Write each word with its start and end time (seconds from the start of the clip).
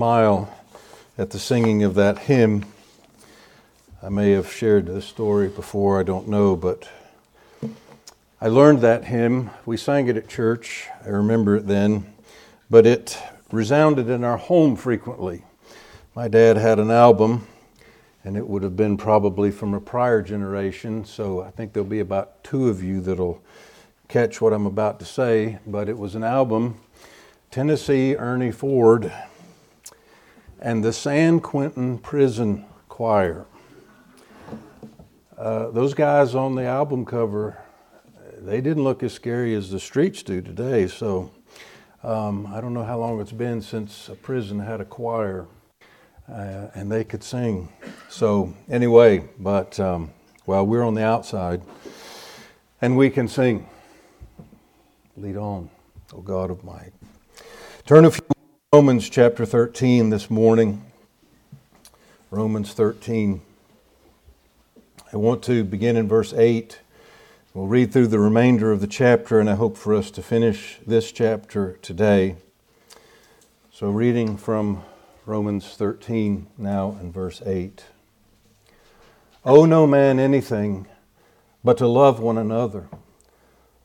smile 0.00 0.48
at 1.18 1.28
the 1.28 1.38
singing 1.38 1.82
of 1.82 1.94
that 1.94 2.20
hymn. 2.20 2.64
I 4.02 4.08
may 4.08 4.30
have 4.30 4.50
shared 4.50 4.86
this 4.86 5.04
story 5.04 5.48
before, 5.48 6.00
I 6.00 6.04
don't 6.04 6.26
know, 6.26 6.56
but 6.56 6.88
I 8.40 8.48
learned 8.48 8.80
that 8.80 9.04
hymn. 9.04 9.50
We 9.66 9.76
sang 9.76 10.08
it 10.08 10.16
at 10.16 10.26
church, 10.26 10.88
I 11.04 11.10
remember 11.10 11.56
it 11.56 11.66
then, 11.66 12.14
but 12.70 12.86
it 12.86 13.18
resounded 13.52 14.08
in 14.08 14.24
our 14.24 14.38
home 14.38 14.74
frequently. 14.74 15.44
My 16.14 16.28
dad 16.28 16.56
had 16.56 16.78
an 16.78 16.90
album, 16.90 17.46
and 18.24 18.38
it 18.38 18.48
would 18.48 18.62
have 18.62 18.76
been 18.76 18.96
probably 18.96 19.50
from 19.50 19.74
a 19.74 19.82
prior 19.82 20.22
generation, 20.22 21.04
so 21.04 21.42
I 21.42 21.50
think 21.50 21.74
there'll 21.74 21.86
be 21.86 22.00
about 22.00 22.42
two 22.42 22.70
of 22.70 22.82
you 22.82 23.02
that'll 23.02 23.42
catch 24.08 24.40
what 24.40 24.54
I'm 24.54 24.64
about 24.64 24.98
to 25.00 25.04
say, 25.04 25.58
but 25.66 25.90
it 25.90 25.98
was 25.98 26.14
an 26.14 26.24
album, 26.24 26.80
Tennessee 27.50 28.16
Ernie 28.16 28.50
Ford 28.50 29.12
and 30.60 30.84
the 30.84 30.92
San 30.92 31.40
Quentin 31.40 31.98
Prison 31.98 32.66
Choir. 32.88 33.46
Uh, 35.38 35.70
those 35.70 35.94
guys 35.94 36.34
on 36.34 36.54
the 36.54 36.64
album 36.64 37.06
cover, 37.06 37.56
they 38.38 38.60
didn't 38.60 38.84
look 38.84 39.02
as 39.02 39.12
scary 39.14 39.54
as 39.54 39.70
the 39.70 39.80
streets 39.80 40.22
do 40.22 40.42
today, 40.42 40.86
so 40.86 41.30
um, 42.02 42.46
I 42.52 42.60
don't 42.60 42.74
know 42.74 42.84
how 42.84 42.98
long 42.98 43.20
it's 43.20 43.32
been 43.32 43.62
since 43.62 44.10
a 44.10 44.14
prison 44.14 44.58
had 44.58 44.82
a 44.82 44.84
choir 44.84 45.46
uh, 46.30 46.68
and 46.74 46.92
they 46.92 47.04
could 47.04 47.24
sing. 47.24 47.70
So, 48.10 48.54
anyway, 48.68 49.28
but 49.38 49.80
um, 49.80 50.10
well, 50.44 50.66
we're 50.66 50.82
on 50.82 50.94
the 50.94 51.04
outside 51.04 51.62
and 52.82 52.98
we 52.98 53.08
can 53.08 53.28
sing. 53.28 53.66
Lead 55.16 55.36
on, 55.36 55.70
O 56.12 56.20
God 56.20 56.50
of 56.50 56.64
might. 56.64 56.92
Turn 57.86 58.04
a 58.04 58.10
few 58.10 58.39
Romans 58.72 59.10
chapter 59.10 59.44
13 59.44 60.10
this 60.10 60.30
morning. 60.30 60.84
Romans 62.30 62.72
13. 62.72 63.42
I 65.12 65.16
want 65.16 65.42
to 65.42 65.64
begin 65.64 65.96
in 65.96 66.06
verse 66.06 66.32
8 66.32 66.78
We'll 67.52 67.66
read 67.66 67.92
through 67.92 68.06
the 68.06 68.20
remainder 68.20 68.70
of 68.70 68.80
the 68.80 68.86
chapter, 68.86 69.40
and 69.40 69.50
I 69.50 69.56
hope 69.56 69.76
for 69.76 69.92
us 69.92 70.12
to 70.12 70.22
finish 70.22 70.78
this 70.86 71.10
chapter 71.10 71.78
today. 71.82 72.36
So, 73.72 73.90
reading 73.90 74.36
from 74.36 74.84
Romans 75.26 75.66
13 75.74 76.46
now 76.56 76.96
in 77.00 77.10
verse 77.10 77.42
8. 77.44 77.86
Owe 79.44 79.64
no 79.64 79.84
man 79.84 80.20
anything 80.20 80.86
but 81.64 81.76
to 81.78 81.88
love 81.88 82.20
one 82.20 82.38
another, 82.38 82.86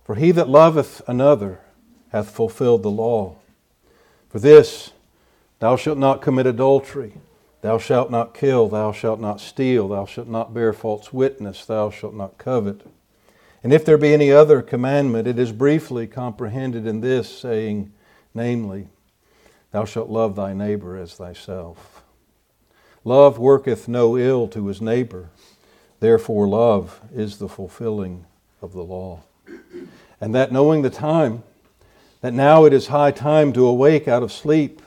for 0.03 0.13
he 0.13 0.29
that 0.29 0.47
loveth 0.47 1.01
another 1.07 1.59
hath 2.11 2.29
fulfilled 2.29 2.83
the 2.83 2.91
law. 2.91 3.37
For 4.35 4.39
this, 4.39 4.91
thou 5.59 5.77
shalt 5.77 5.97
not 5.97 6.21
commit 6.21 6.45
adultery, 6.45 7.13
thou 7.61 7.77
shalt 7.77 8.11
not 8.11 8.33
kill, 8.33 8.67
thou 8.67 8.91
shalt 8.91 9.21
not 9.21 9.39
steal, 9.39 9.87
thou 9.87 10.05
shalt 10.05 10.27
not 10.27 10.53
bear 10.53 10.73
false 10.73 11.13
witness, 11.13 11.63
thou 11.63 11.89
shalt 11.89 12.13
not 12.13 12.37
covet. 12.37 12.81
And 13.63 13.71
if 13.71 13.85
there 13.85 13.97
be 13.97 14.13
any 14.13 14.33
other 14.33 14.61
commandment, 14.61 15.25
it 15.25 15.39
is 15.39 15.53
briefly 15.53 16.05
comprehended 16.05 16.85
in 16.85 16.99
this, 16.99 17.29
saying, 17.29 17.93
namely, 18.33 18.89
Thou 19.71 19.85
shalt 19.85 20.09
love 20.09 20.35
thy 20.35 20.51
neighbor 20.51 20.97
as 20.97 21.13
thyself. 21.13 22.03
Love 23.05 23.39
worketh 23.39 23.87
no 23.87 24.17
ill 24.17 24.49
to 24.49 24.67
his 24.67 24.81
neighbor, 24.81 25.29
therefore, 26.01 26.45
love 26.45 26.99
is 27.13 27.37
the 27.37 27.47
fulfilling 27.47 28.25
of 28.61 28.73
the 28.73 28.83
law. 28.83 29.21
And 30.19 30.35
that 30.35 30.51
knowing 30.51 30.81
the 30.81 30.89
time, 30.89 31.43
that 32.25 32.33
now 32.33 32.65
it 32.65 32.73
is 32.73 32.87
high 32.87 33.11
time 33.11 33.53
to 33.53 33.67
awake 33.67 34.07
out 34.07 34.23
of 34.23 34.31
sleep, 34.31 34.81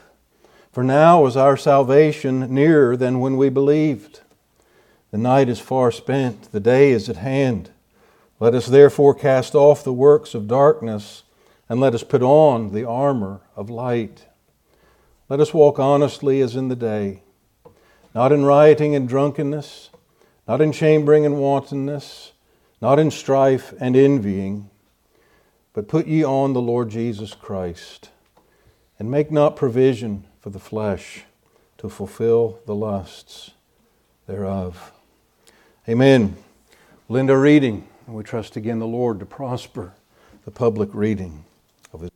for 0.72 0.83
now 0.83 1.25
is 1.25 1.36
our 1.36 1.56
salvation 1.56 2.53
nearer 2.53 2.97
than 2.97 3.20
when 3.20 3.36
we 3.36 3.48
believed. 3.48 4.22
The 5.12 5.19
night 5.19 5.48
is 5.48 5.61
far 5.61 5.92
spent, 5.92 6.50
the 6.50 6.59
day 6.59 6.91
is 6.91 7.09
at 7.09 7.19
hand. 7.19 7.70
Let 8.41 8.56
us 8.56 8.66
therefore 8.66 9.14
cast 9.14 9.54
off 9.54 9.84
the 9.84 9.93
works 9.93 10.34
of 10.34 10.48
darkness 10.48 11.22
and 11.69 11.78
let 11.78 11.94
us 11.94 12.03
put 12.03 12.22
on 12.22 12.72
the 12.72 12.84
armor 12.84 13.41
of 13.54 13.71
light. 13.71 14.27
Let 15.28 15.38
us 15.38 15.54
walk 15.54 15.78
honestly 15.78 16.41
as 16.41 16.56
in 16.56 16.66
the 16.66 16.75
day, 16.75 17.22
not 18.16 18.32
in 18.32 18.44
rioting 18.44 18.97
and 18.97 19.09
drunkenness, 19.09 19.91
not 20.48 20.60
in 20.60 20.72
chambering 20.72 21.25
and 21.25 21.38
wantonness, 21.38 22.32
not 22.82 22.98
in 22.98 23.12
strife 23.12 23.72
and 23.78 23.94
envying, 23.94 24.71
but 25.73 25.89
put 25.89 26.06
ye 26.06 26.25
on 26.25 26.53
the 26.53 26.61
Lord 26.61 26.91
Jesus 26.91 27.34
Christ, 27.34 28.11
and 28.99 29.11
make 29.11 29.31
not 29.31 29.56
provision 29.56 30.25
for 30.41 30.51
the 30.51 30.59
flesh 30.59 31.25
to 31.79 31.89
fulfill 31.89 32.61
the 32.67 32.75
lusts 32.75 33.53
thereof. 34.27 34.93
Amen. 35.89 36.37
Linda 37.09 37.37
reading. 37.37 37.87
And 38.07 38.17
we 38.17 38.23
trust 38.23 38.57
again 38.57 38.78
the 38.78 38.87
Lord 38.87 39.21
to 39.21 39.27
prosper 39.27 39.93
the 40.47 40.51
public 40.51 40.89
reading 40.95 41.45
of 41.93 42.01
His. 42.01 42.11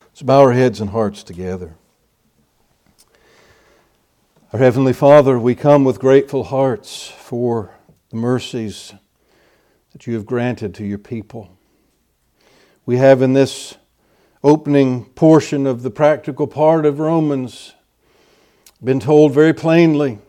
Let's 0.00 0.22
bow 0.22 0.40
our 0.42 0.52
heads 0.52 0.80
and 0.80 0.90
hearts 0.90 1.24
together. 1.24 1.74
Our 4.52 4.60
Heavenly 4.60 4.92
Father, 4.92 5.38
we 5.38 5.56
come 5.56 5.84
with 5.84 5.98
grateful 5.98 6.44
hearts 6.44 7.08
for 7.08 7.74
the 8.10 8.16
mercies 8.16 8.94
that 9.92 10.06
you 10.06 10.14
have 10.14 10.24
granted 10.24 10.72
to 10.76 10.84
your 10.84 10.98
people. 10.98 11.57
We 12.88 12.96
have 12.96 13.20
in 13.20 13.34
this 13.34 13.76
opening 14.42 15.04
portion 15.10 15.66
of 15.66 15.82
the 15.82 15.90
practical 15.90 16.46
part 16.46 16.86
of 16.86 17.00
Romans 17.00 17.74
been 18.82 18.98
told 18.98 19.34
very 19.34 19.52
plainly. 19.52 20.20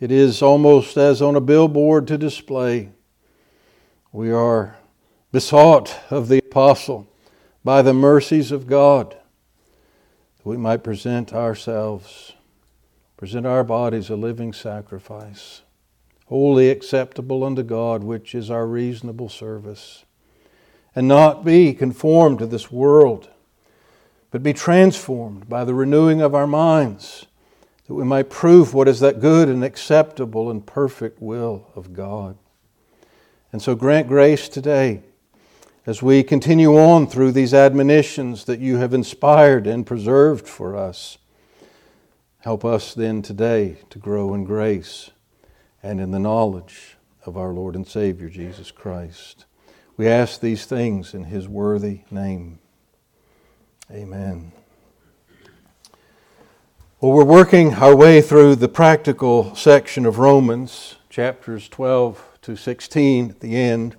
It 0.00 0.10
is 0.10 0.40
almost 0.40 0.96
as 0.96 1.20
on 1.20 1.36
a 1.36 1.42
billboard 1.42 2.08
to 2.08 2.16
display 2.16 2.88
we 4.12 4.32
are 4.32 4.78
besought 5.30 5.94
of 6.08 6.28
the 6.28 6.38
apostle 6.38 7.06
by 7.62 7.82
the 7.82 7.92
mercies 7.92 8.50
of 8.50 8.66
God 8.66 9.10
that 9.10 10.46
we 10.46 10.56
might 10.56 10.82
present 10.82 11.34
ourselves, 11.34 12.32
present 13.18 13.44
our 13.44 13.62
bodies 13.62 14.08
a 14.08 14.16
living 14.16 14.54
sacrifice, 14.54 15.60
wholly 16.28 16.70
acceptable 16.70 17.44
unto 17.44 17.62
God, 17.62 18.02
which 18.02 18.34
is 18.34 18.50
our 18.50 18.66
reasonable 18.66 19.28
service, 19.28 20.06
and 20.94 21.06
not 21.06 21.44
be 21.44 21.72
conformed 21.72 22.38
to 22.38 22.46
this 22.46 22.70
world, 22.70 23.28
but 24.30 24.42
be 24.42 24.52
transformed 24.52 25.48
by 25.48 25.64
the 25.64 25.74
renewing 25.74 26.20
of 26.20 26.34
our 26.34 26.46
minds, 26.46 27.26
that 27.86 27.94
we 27.94 28.04
might 28.04 28.30
prove 28.30 28.74
what 28.74 28.88
is 28.88 29.00
that 29.00 29.20
good 29.20 29.48
and 29.48 29.64
acceptable 29.64 30.50
and 30.50 30.66
perfect 30.66 31.20
will 31.20 31.66
of 31.74 31.92
God. 31.92 32.36
And 33.52 33.60
so 33.60 33.74
grant 33.74 34.08
grace 34.08 34.48
today 34.48 35.02
as 35.86 36.02
we 36.02 36.22
continue 36.22 36.76
on 36.78 37.06
through 37.06 37.32
these 37.32 37.54
admonitions 37.54 38.44
that 38.44 38.60
you 38.60 38.76
have 38.76 38.94
inspired 38.94 39.66
and 39.66 39.86
preserved 39.86 40.46
for 40.46 40.76
us. 40.76 41.18
Help 42.40 42.64
us 42.64 42.94
then 42.94 43.22
today 43.22 43.76
to 43.90 43.98
grow 43.98 44.34
in 44.34 44.44
grace 44.44 45.10
and 45.82 46.00
in 46.00 46.10
the 46.10 46.18
knowledge 46.18 46.96
of 47.26 47.36
our 47.36 47.52
Lord 47.52 47.74
and 47.74 47.86
Savior 47.86 48.28
Jesus 48.28 48.70
Christ. 48.70 49.46
We 50.00 50.08
ask 50.08 50.40
these 50.40 50.64
things 50.64 51.12
in 51.12 51.24
His 51.24 51.46
worthy 51.46 52.04
name. 52.10 52.58
Amen. 53.90 54.50
Well, 57.02 57.12
we're 57.12 57.22
working 57.22 57.74
our 57.74 57.94
way 57.94 58.22
through 58.22 58.54
the 58.54 58.66
practical 58.66 59.54
section 59.54 60.06
of 60.06 60.18
Romans, 60.18 60.96
chapters 61.10 61.68
12 61.68 62.38
to 62.40 62.56
16 62.56 63.28
at 63.28 63.40
the 63.40 63.54
end. 63.54 63.96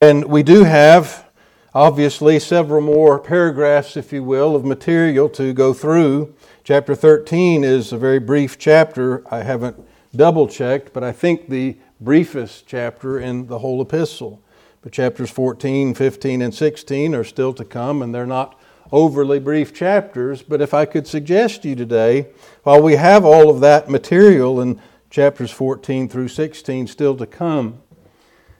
And 0.00 0.24
we 0.24 0.42
do 0.42 0.64
have, 0.64 1.30
obviously, 1.72 2.40
several 2.40 2.80
more 2.80 3.20
paragraphs, 3.20 3.96
if 3.96 4.12
you 4.12 4.24
will, 4.24 4.56
of 4.56 4.64
material 4.64 5.28
to 5.28 5.52
go 5.52 5.72
through. 5.72 6.34
Chapter 6.64 6.96
13 6.96 7.62
is 7.62 7.92
a 7.92 7.96
very 7.96 8.18
brief 8.18 8.58
chapter. 8.58 9.22
I 9.32 9.44
haven't 9.44 9.86
double 10.16 10.48
checked, 10.48 10.92
but 10.92 11.04
I 11.04 11.12
think 11.12 11.48
the 11.48 11.76
briefest 12.00 12.66
chapter 12.66 13.20
in 13.20 13.46
the 13.46 13.60
whole 13.60 13.80
epistle. 13.80 14.42
But 14.82 14.92
chapters 14.92 15.30
14, 15.30 15.94
15, 15.94 16.42
and 16.42 16.54
16 16.54 17.14
are 17.14 17.24
still 17.24 17.54
to 17.54 17.64
come, 17.64 18.02
and 18.02 18.14
they're 18.14 18.26
not 18.26 18.60
overly 18.90 19.38
brief 19.38 19.72
chapters. 19.72 20.42
But 20.42 20.60
if 20.60 20.74
I 20.74 20.84
could 20.84 21.06
suggest 21.06 21.62
to 21.62 21.70
you 21.70 21.76
today, 21.76 22.26
while 22.64 22.82
we 22.82 22.96
have 22.96 23.24
all 23.24 23.48
of 23.48 23.60
that 23.60 23.88
material 23.88 24.60
in 24.60 24.80
chapters 25.12 25.50
14 25.50 26.08
through 26.08 26.28
16 26.28 26.86
still 26.86 27.14
to 27.18 27.26
come. 27.26 27.78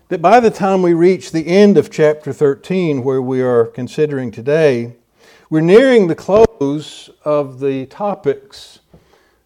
That 0.08 0.20
by 0.20 0.38
the 0.38 0.50
time 0.50 0.82
we 0.82 0.92
reach 0.92 1.32
the 1.32 1.46
end 1.46 1.78
of 1.78 1.90
chapter 1.90 2.30
13, 2.30 3.02
where 3.02 3.22
we 3.22 3.40
are 3.40 3.64
considering 3.64 4.30
today, 4.30 4.96
we're 5.48 5.62
nearing 5.62 6.06
the 6.06 6.14
close 6.14 7.08
of 7.24 7.58
the 7.58 7.86
topics, 7.86 8.80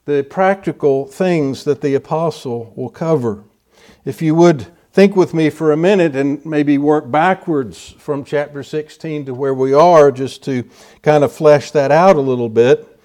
the 0.04 0.26
practical 0.28 1.06
things 1.06 1.62
that 1.62 1.80
the 1.80 1.94
apostle 1.94 2.72
will 2.74 2.90
cover. 2.90 3.44
If 4.04 4.20
you 4.20 4.34
would 4.34 4.66
think 4.96 5.14
with 5.14 5.34
me 5.34 5.50
for 5.50 5.72
a 5.72 5.76
minute 5.76 6.16
and 6.16 6.42
maybe 6.46 6.78
work 6.78 7.10
backwards 7.10 7.94
from 7.98 8.24
chapter 8.24 8.62
16 8.62 9.26
to 9.26 9.34
where 9.34 9.52
we 9.52 9.74
are, 9.74 10.10
just 10.10 10.42
to 10.42 10.64
kind 11.02 11.22
of 11.22 11.30
flesh 11.30 11.70
that 11.70 11.92
out 11.92 12.16
a 12.16 12.20
little 12.22 12.48
bit. 12.48 12.98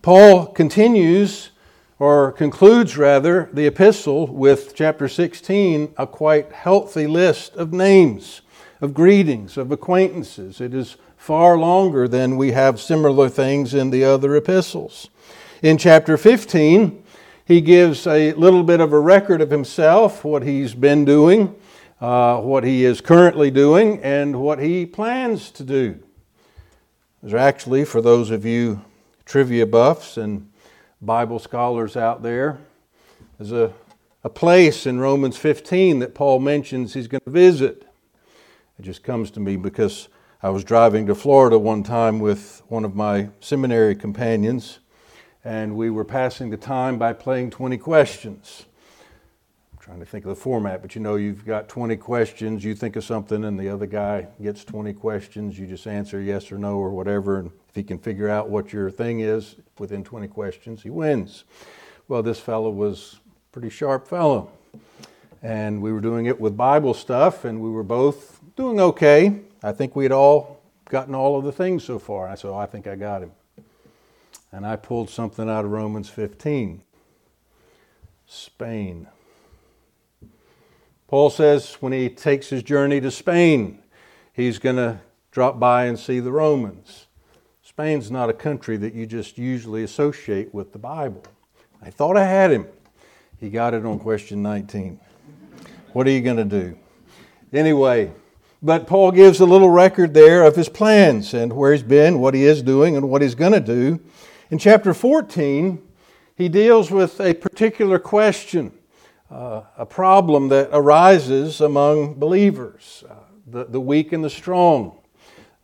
Paul 0.00 0.46
continues, 0.46 1.50
or 1.98 2.32
concludes 2.32 2.96
rather, 2.96 3.50
the 3.52 3.66
epistle 3.66 4.28
with 4.28 4.74
chapter 4.74 5.08
16, 5.08 5.92
a 5.98 6.06
quite 6.06 6.52
healthy 6.52 7.06
list 7.06 7.54
of 7.56 7.70
names, 7.70 8.40
of 8.80 8.94
greetings, 8.94 9.58
of 9.58 9.70
acquaintances. 9.70 10.58
It 10.58 10.72
is 10.72 10.96
far 11.18 11.58
longer 11.58 12.08
than 12.08 12.38
we 12.38 12.52
have 12.52 12.80
similar 12.80 13.28
things 13.28 13.74
in 13.74 13.90
the 13.90 14.04
other 14.04 14.34
epistles. 14.36 15.10
In 15.62 15.76
chapter 15.76 16.16
15, 16.16 17.04
he 17.46 17.60
gives 17.60 18.08
a 18.08 18.32
little 18.32 18.64
bit 18.64 18.80
of 18.80 18.92
a 18.92 18.98
record 18.98 19.40
of 19.40 19.50
himself, 19.50 20.24
what 20.24 20.42
he's 20.42 20.74
been 20.74 21.04
doing, 21.04 21.54
uh, 22.00 22.40
what 22.40 22.64
he 22.64 22.84
is 22.84 23.00
currently 23.00 23.52
doing, 23.52 24.02
and 24.02 24.40
what 24.40 24.58
he 24.58 24.84
plans 24.84 25.52
to 25.52 25.62
do. 25.62 25.96
There's 27.22 27.34
actually, 27.34 27.84
for 27.84 28.02
those 28.02 28.32
of 28.32 28.44
you 28.44 28.84
trivia 29.24 29.64
buffs 29.64 30.16
and 30.16 30.50
Bible 31.00 31.38
scholars 31.38 31.96
out 31.96 32.20
there, 32.20 32.58
there's 33.38 33.52
a, 33.52 33.72
a 34.24 34.28
place 34.28 34.84
in 34.84 34.98
Romans 34.98 35.36
15 35.36 36.00
that 36.00 36.16
Paul 36.16 36.40
mentions 36.40 36.94
he's 36.94 37.06
going 37.06 37.22
to 37.24 37.30
visit. 37.30 37.86
It 38.76 38.82
just 38.82 39.04
comes 39.04 39.30
to 39.30 39.40
me 39.40 39.54
because 39.54 40.08
I 40.42 40.50
was 40.50 40.64
driving 40.64 41.06
to 41.06 41.14
Florida 41.14 41.60
one 41.60 41.84
time 41.84 42.18
with 42.18 42.62
one 42.66 42.84
of 42.84 42.96
my 42.96 43.28
seminary 43.38 43.94
companions 43.94 44.80
and 45.46 45.76
we 45.76 45.90
were 45.90 46.04
passing 46.04 46.50
the 46.50 46.56
time 46.56 46.98
by 46.98 47.12
playing 47.12 47.50
20 47.50 47.78
questions. 47.78 48.64
I'm 49.72 49.78
trying 49.78 50.00
to 50.00 50.04
think 50.04 50.24
of 50.24 50.30
the 50.30 50.34
format, 50.34 50.82
but 50.82 50.96
you 50.96 51.00
know, 51.00 51.14
you've 51.14 51.44
got 51.44 51.68
20 51.68 51.96
questions, 51.98 52.64
you 52.64 52.74
think 52.74 52.96
of 52.96 53.04
something, 53.04 53.44
and 53.44 53.56
the 53.56 53.68
other 53.68 53.86
guy 53.86 54.26
gets 54.42 54.64
20 54.64 54.92
questions. 54.94 55.56
You 55.56 55.68
just 55.68 55.86
answer 55.86 56.20
yes 56.20 56.50
or 56.50 56.58
no 56.58 56.78
or 56.78 56.90
whatever, 56.90 57.38
and 57.38 57.52
if 57.68 57.76
he 57.76 57.84
can 57.84 57.96
figure 57.96 58.28
out 58.28 58.50
what 58.50 58.72
your 58.72 58.90
thing 58.90 59.20
is 59.20 59.54
within 59.78 60.02
20 60.02 60.26
questions, 60.26 60.82
he 60.82 60.90
wins. 60.90 61.44
Well, 62.08 62.24
this 62.24 62.40
fellow 62.40 62.70
was 62.70 63.20
a 63.24 63.52
pretty 63.52 63.70
sharp 63.70 64.08
fellow, 64.08 64.50
and 65.44 65.80
we 65.80 65.92
were 65.92 66.00
doing 66.00 66.26
it 66.26 66.40
with 66.40 66.56
Bible 66.56 66.92
stuff, 66.92 67.44
and 67.44 67.60
we 67.60 67.70
were 67.70 67.84
both 67.84 68.40
doing 68.56 68.80
okay. 68.80 69.42
I 69.62 69.70
think 69.70 69.94
we 69.94 70.04
had 70.04 70.12
all 70.12 70.60
gotten 70.86 71.14
all 71.14 71.38
of 71.38 71.44
the 71.44 71.52
things 71.52 71.84
so 71.84 72.00
far. 72.00 72.26
I 72.26 72.34
said, 72.34 72.50
oh, 72.50 72.56
I 72.56 72.66
think 72.66 72.88
I 72.88 72.96
got 72.96 73.22
him 73.22 73.30
and 74.52 74.66
I 74.66 74.76
pulled 74.76 75.10
something 75.10 75.48
out 75.48 75.64
of 75.64 75.70
Romans 75.70 76.08
15 76.08 76.82
Spain. 78.28 79.06
Paul 81.06 81.30
says 81.30 81.74
when 81.80 81.92
he 81.92 82.08
takes 82.08 82.48
his 82.48 82.62
journey 82.62 83.00
to 83.00 83.10
Spain, 83.10 83.78
he's 84.32 84.58
going 84.58 84.76
to 84.76 85.00
drop 85.30 85.60
by 85.60 85.84
and 85.84 85.98
see 85.98 86.18
the 86.18 86.32
Romans. 86.32 87.06
Spain's 87.62 88.10
not 88.10 88.30
a 88.30 88.32
country 88.32 88.76
that 88.78 88.94
you 88.94 89.06
just 89.06 89.38
usually 89.38 89.84
associate 89.84 90.52
with 90.52 90.72
the 90.72 90.78
Bible. 90.78 91.22
I 91.82 91.90
thought 91.90 92.16
I 92.16 92.24
had 92.24 92.50
him. 92.50 92.66
He 93.38 93.50
got 93.50 93.74
it 93.74 93.84
on 93.84 93.98
question 93.98 94.42
19. 94.42 94.98
What 95.92 96.06
are 96.06 96.10
you 96.10 96.22
going 96.22 96.36
to 96.36 96.44
do? 96.44 96.78
Anyway, 97.52 98.10
but 98.62 98.86
Paul 98.86 99.12
gives 99.12 99.40
a 99.40 99.46
little 99.46 99.70
record 99.70 100.14
there 100.14 100.42
of 100.42 100.56
his 100.56 100.68
plans 100.68 101.34
and 101.34 101.52
where 101.52 101.72
he's 101.72 101.82
been, 101.82 102.18
what 102.18 102.34
he 102.34 102.44
is 102.44 102.62
doing, 102.62 102.96
and 102.96 103.08
what 103.08 103.22
he's 103.22 103.34
going 103.34 103.52
to 103.52 103.60
do. 103.60 104.00
In 104.48 104.58
chapter 104.58 104.94
14, 104.94 105.82
he 106.36 106.48
deals 106.48 106.92
with 106.92 107.20
a 107.20 107.34
particular 107.34 107.98
question, 107.98 108.70
uh, 109.28 109.62
a 109.76 109.84
problem 109.84 110.50
that 110.50 110.68
arises 110.72 111.60
among 111.60 112.14
believers 112.14 113.02
uh, 113.10 113.14
the, 113.48 113.64
the 113.64 113.80
weak 113.80 114.12
and 114.12 114.22
the 114.22 114.30
strong, 114.30 115.00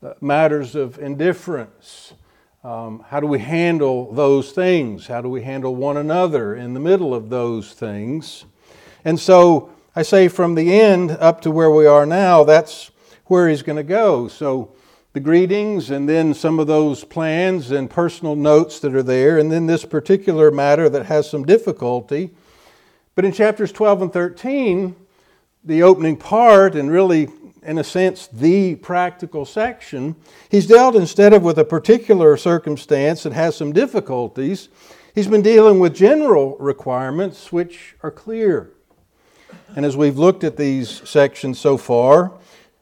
uh, 0.02 0.14
matters 0.20 0.74
of 0.74 0.98
indifference. 0.98 2.14
Um, 2.64 3.04
how 3.06 3.20
do 3.20 3.28
we 3.28 3.38
handle 3.38 4.12
those 4.12 4.50
things? 4.50 5.06
How 5.06 5.20
do 5.20 5.28
we 5.28 5.42
handle 5.42 5.76
one 5.76 5.96
another 5.96 6.56
in 6.56 6.74
the 6.74 6.80
middle 6.80 7.14
of 7.14 7.30
those 7.30 7.74
things? 7.74 8.46
And 9.04 9.18
so 9.20 9.70
I 9.94 10.02
say 10.02 10.26
from 10.26 10.56
the 10.56 10.80
end 10.80 11.12
up 11.12 11.40
to 11.42 11.52
where 11.52 11.70
we 11.70 11.86
are 11.86 12.04
now, 12.04 12.42
that's 12.42 12.90
where 13.26 13.48
he's 13.48 13.62
going 13.62 13.76
to 13.76 13.84
go. 13.84 14.26
So 14.26 14.74
the 15.12 15.20
greetings 15.20 15.90
and 15.90 16.08
then 16.08 16.32
some 16.32 16.58
of 16.58 16.66
those 16.66 17.04
plans 17.04 17.70
and 17.70 17.90
personal 17.90 18.34
notes 18.34 18.80
that 18.80 18.94
are 18.94 19.02
there, 19.02 19.38
and 19.38 19.52
then 19.52 19.66
this 19.66 19.84
particular 19.84 20.50
matter 20.50 20.88
that 20.88 21.06
has 21.06 21.28
some 21.28 21.44
difficulty. 21.44 22.30
But 23.14 23.24
in 23.24 23.32
chapters 23.32 23.72
12 23.72 24.02
and 24.02 24.12
13, 24.12 24.96
the 25.64 25.82
opening 25.82 26.16
part, 26.16 26.74
and 26.74 26.90
really, 26.90 27.28
in 27.62 27.78
a 27.78 27.84
sense, 27.84 28.26
the 28.26 28.76
practical 28.76 29.44
section, 29.44 30.16
he's 30.50 30.66
dealt 30.66 30.96
instead 30.96 31.34
of 31.34 31.42
with 31.42 31.58
a 31.58 31.64
particular 31.64 32.36
circumstance 32.38 33.22
that 33.22 33.34
has 33.34 33.54
some 33.54 33.72
difficulties, 33.72 34.70
he's 35.14 35.28
been 35.28 35.42
dealing 35.42 35.78
with 35.78 35.94
general 35.94 36.56
requirements 36.58 37.52
which 37.52 37.96
are 38.02 38.10
clear. 38.10 38.70
And 39.76 39.84
as 39.84 39.96
we've 39.96 40.18
looked 40.18 40.42
at 40.42 40.56
these 40.56 41.06
sections 41.08 41.58
so 41.58 41.76
far, 41.76 42.32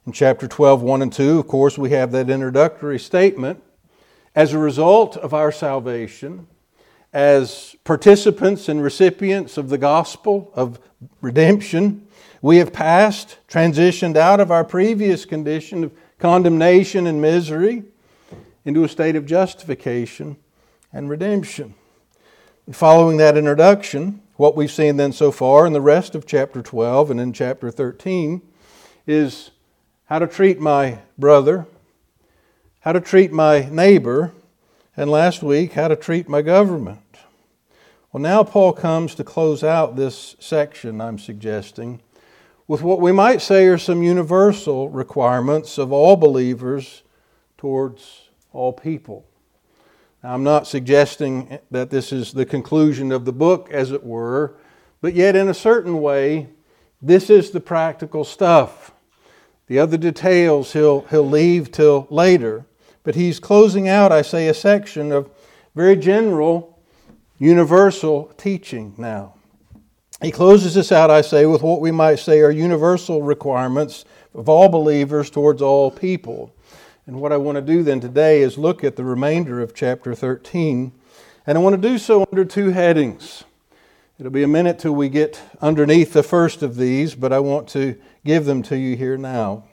in 0.06 0.12
chapter 0.12 0.48
12, 0.48 0.82
1 0.82 1.02
and 1.02 1.12
2, 1.12 1.38
of 1.38 1.46
course, 1.46 1.76
we 1.76 1.90
have 1.90 2.12
that 2.12 2.30
introductory 2.30 2.98
statement. 2.98 3.62
As 4.34 4.52
a 4.52 4.58
result 4.58 5.16
of 5.16 5.34
our 5.34 5.52
salvation, 5.52 6.46
as 7.12 7.76
participants 7.84 8.68
and 8.68 8.82
recipients 8.82 9.58
of 9.58 9.68
the 9.68 9.78
gospel 9.78 10.52
of 10.54 10.78
redemption, 11.20 12.06
we 12.40 12.56
have 12.58 12.72
passed, 12.72 13.38
transitioned 13.48 14.16
out 14.16 14.40
of 14.40 14.50
our 14.50 14.64
previous 14.64 15.24
condition 15.24 15.84
of 15.84 15.92
condemnation 16.18 17.06
and 17.06 17.20
misery 17.20 17.82
into 18.64 18.84
a 18.84 18.88
state 18.88 19.16
of 19.16 19.26
justification 19.26 20.36
and 20.92 21.10
redemption. 21.10 21.74
Following 22.72 23.16
that 23.16 23.36
introduction, 23.36 24.22
what 24.36 24.56
we've 24.56 24.70
seen 24.70 24.96
then 24.96 25.12
so 25.12 25.30
far 25.30 25.66
in 25.66 25.72
the 25.72 25.80
rest 25.80 26.14
of 26.14 26.26
chapter 26.26 26.62
12 26.62 27.10
and 27.10 27.20
in 27.20 27.32
chapter 27.32 27.70
13 27.70 28.40
is 29.06 29.50
how 30.10 30.18
to 30.18 30.26
treat 30.26 30.58
my 30.58 30.98
brother, 31.16 31.68
how 32.80 32.90
to 32.90 33.00
treat 33.00 33.30
my 33.30 33.68
neighbor, 33.70 34.32
and 34.96 35.08
last 35.08 35.40
week, 35.40 35.74
how 35.74 35.86
to 35.86 35.94
treat 35.94 36.28
my 36.28 36.42
government. 36.42 36.98
Well, 38.10 38.20
now 38.20 38.42
Paul 38.42 38.72
comes 38.72 39.14
to 39.14 39.24
close 39.24 39.62
out 39.62 39.94
this 39.94 40.34
section 40.40 41.00
I'm 41.00 41.16
suggesting 41.16 42.02
with 42.66 42.82
what 42.82 43.00
we 43.00 43.12
might 43.12 43.40
say 43.40 43.66
are 43.66 43.78
some 43.78 44.02
universal 44.02 44.88
requirements 44.88 45.78
of 45.78 45.92
all 45.92 46.16
believers 46.16 47.04
towards 47.56 48.30
all 48.52 48.72
people. 48.72 49.24
Now, 50.24 50.34
I'm 50.34 50.42
not 50.42 50.66
suggesting 50.66 51.60
that 51.70 51.90
this 51.90 52.12
is 52.12 52.32
the 52.32 52.46
conclusion 52.46 53.12
of 53.12 53.24
the 53.24 53.32
book, 53.32 53.68
as 53.70 53.92
it 53.92 54.02
were, 54.02 54.56
but 55.00 55.14
yet, 55.14 55.36
in 55.36 55.48
a 55.48 55.54
certain 55.54 56.00
way, 56.00 56.48
this 57.00 57.30
is 57.30 57.52
the 57.52 57.60
practical 57.60 58.24
stuff. 58.24 58.90
The 59.70 59.78
other 59.78 59.96
details 59.96 60.72
he'll, 60.72 61.02
he'll 61.02 61.28
leave 61.28 61.70
till 61.70 62.08
later. 62.10 62.66
But 63.04 63.14
he's 63.14 63.38
closing 63.38 63.86
out, 63.86 64.10
I 64.10 64.20
say, 64.20 64.48
a 64.48 64.52
section 64.52 65.12
of 65.12 65.30
very 65.76 65.94
general, 65.94 66.76
universal 67.38 68.32
teaching 68.36 68.94
now. 68.98 69.34
He 70.20 70.32
closes 70.32 70.74
this 70.74 70.90
out, 70.90 71.08
I 71.08 71.20
say, 71.20 71.46
with 71.46 71.62
what 71.62 71.80
we 71.80 71.92
might 71.92 72.16
say 72.16 72.40
are 72.40 72.50
universal 72.50 73.22
requirements 73.22 74.04
of 74.34 74.48
all 74.48 74.68
believers 74.68 75.30
towards 75.30 75.62
all 75.62 75.92
people. 75.92 76.52
And 77.06 77.20
what 77.20 77.30
I 77.30 77.36
want 77.36 77.54
to 77.54 77.62
do 77.62 77.84
then 77.84 78.00
today 78.00 78.42
is 78.42 78.58
look 78.58 78.82
at 78.82 78.96
the 78.96 79.04
remainder 79.04 79.62
of 79.62 79.72
chapter 79.72 80.16
13. 80.16 80.90
And 81.46 81.56
I 81.56 81.60
want 81.60 81.80
to 81.80 81.88
do 81.88 81.96
so 81.96 82.26
under 82.32 82.44
two 82.44 82.70
headings. 82.70 83.44
It'll 84.18 84.32
be 84.32 84.42
a 84.42 84.48
minute 84.48 84.80
till 84.80 84.96
we 84.96 85.08
get 85.08 85.40
underneath 85.62 86.12
the 86.12 86.24
first 86.24 86.64
of 86.64 86.74
these, 86.74 87.14
but 87.14 87.32
I 87.32 87.38
want 87.38 87.68
to 87.68 87.96
give 88.24 88.44
them 88.44 88.62
to 88.64 88.76
you 88.76 88.96
here 88.96 89.16
now. 89.16 89.64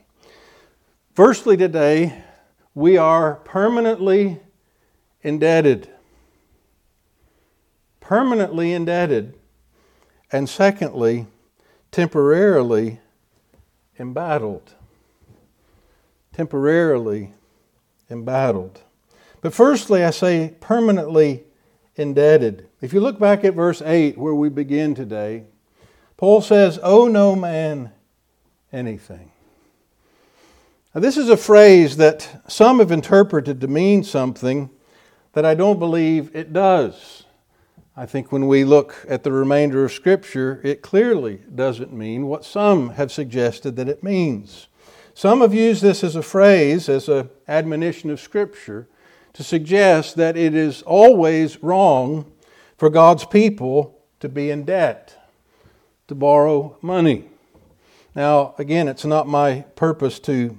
Firstly, 1.13 1.57
today, 1.57 2.23
we 2.73 2.97
are 2.97 3.35
permanently 3.35 4.39
indebted. 5.21 5.89
Permanently 7.99 8.71
indebted. 8.71 9.33
And 10.31 10.47
secondly, 10.47 11.25
temporarily 11.91 12.99
embattled. 13.97 14.73
Temporarily 16.33 17.33
embattled. 18.09 18.81
But 19.41 19.53
firstly, 19.53 20.03
I 20.03 20.11
say 20.11 20.53
permanently 20.59 21.43
indebted. 21.95 22.67
If 22.79 22.93
you 22.93 22.99
look 22.99 23.19
back 23.19 23.43
at 23.43 23.55
verse 23.55 23.81
8, 23.81 24.17
where 24.17 24.35
we 24.35 24.49
begin 24.49 24.93
today, 24.93 25.45
Paul 26.15 26.41
says, 26.41 26.79
Owe 26.83 27.07
no 27.07 27.35
man 27.35 27.91
anything. 28.71 29.31
Now, 30.93 31.01
this 31.01 31.17
is 31.17 31.29
a 31.29 31.37
phrase 31.37 31.97
that 31.97 32.43
some 32.47 32.79
have 32.79 32.91
interpreted 32.91 33.61
to 33.61 33.67
mean 33.67 34.03
something 34.03 34.69
that 35.33 35.45
I 35.45 35.53
don't 35.53 35.79
believe 35.79 36.35
it 36.35 36.53
does. 36.53 37.23
I 37.95 38.05
think 38.05 38.31
when 38.31 38.47
we 38.47 38.63
look 38.63 39.05
at 39.07 39.23
the 39.23 39.31
remainder 39.31 39.83
of 39.83 39.91
Scripture, 39.91 40.61
it 40.63 40.81
clearly 40.81 41.41
doesn't 41.53 41.91
mean 41.93 42.27
what 42.27 42.45
some 42.45 42.91
have 42.91 43.11
suggested 43.11 43.75
that 43.75 43.89
it 43.89 44.03
means. 44.03 44.67
Some 45.13 45.41
have 45.41 45.53
used 45.53 45.81
this 45.81 46.03
as 46.03 46.15
a 46.15 46.21
phrase, 46.21 46.89
as 46.89 47.09
an 47.09 47.29
admonition 47.47 48.09
of 48.09 48.19
Scripture, 48.19 48.87
to 49.33 49.43
suggest 49.43 50.15
that 50.15 50.37
it 50.37 50.53
is 50.53 50.83
always 50.83 51.61
wrong 51.63 52.31
for 52.77 52.89
God's 52.89 53.25
people 53.25 53.99
to 54.19 54.29
be 54.29 54.51
in 54.51 54.63
debt, 54.63 55.15
to 56.07 56.15
borrow 56.15 56.77
money. 56.81 57.29
Now, 58.17 58.55
again, 58.57 58.87
it's 58.87 59.05
not 59.05 59.27
my 59.27 59.63
purpose 59.75 60.17
to, 60.21 60.57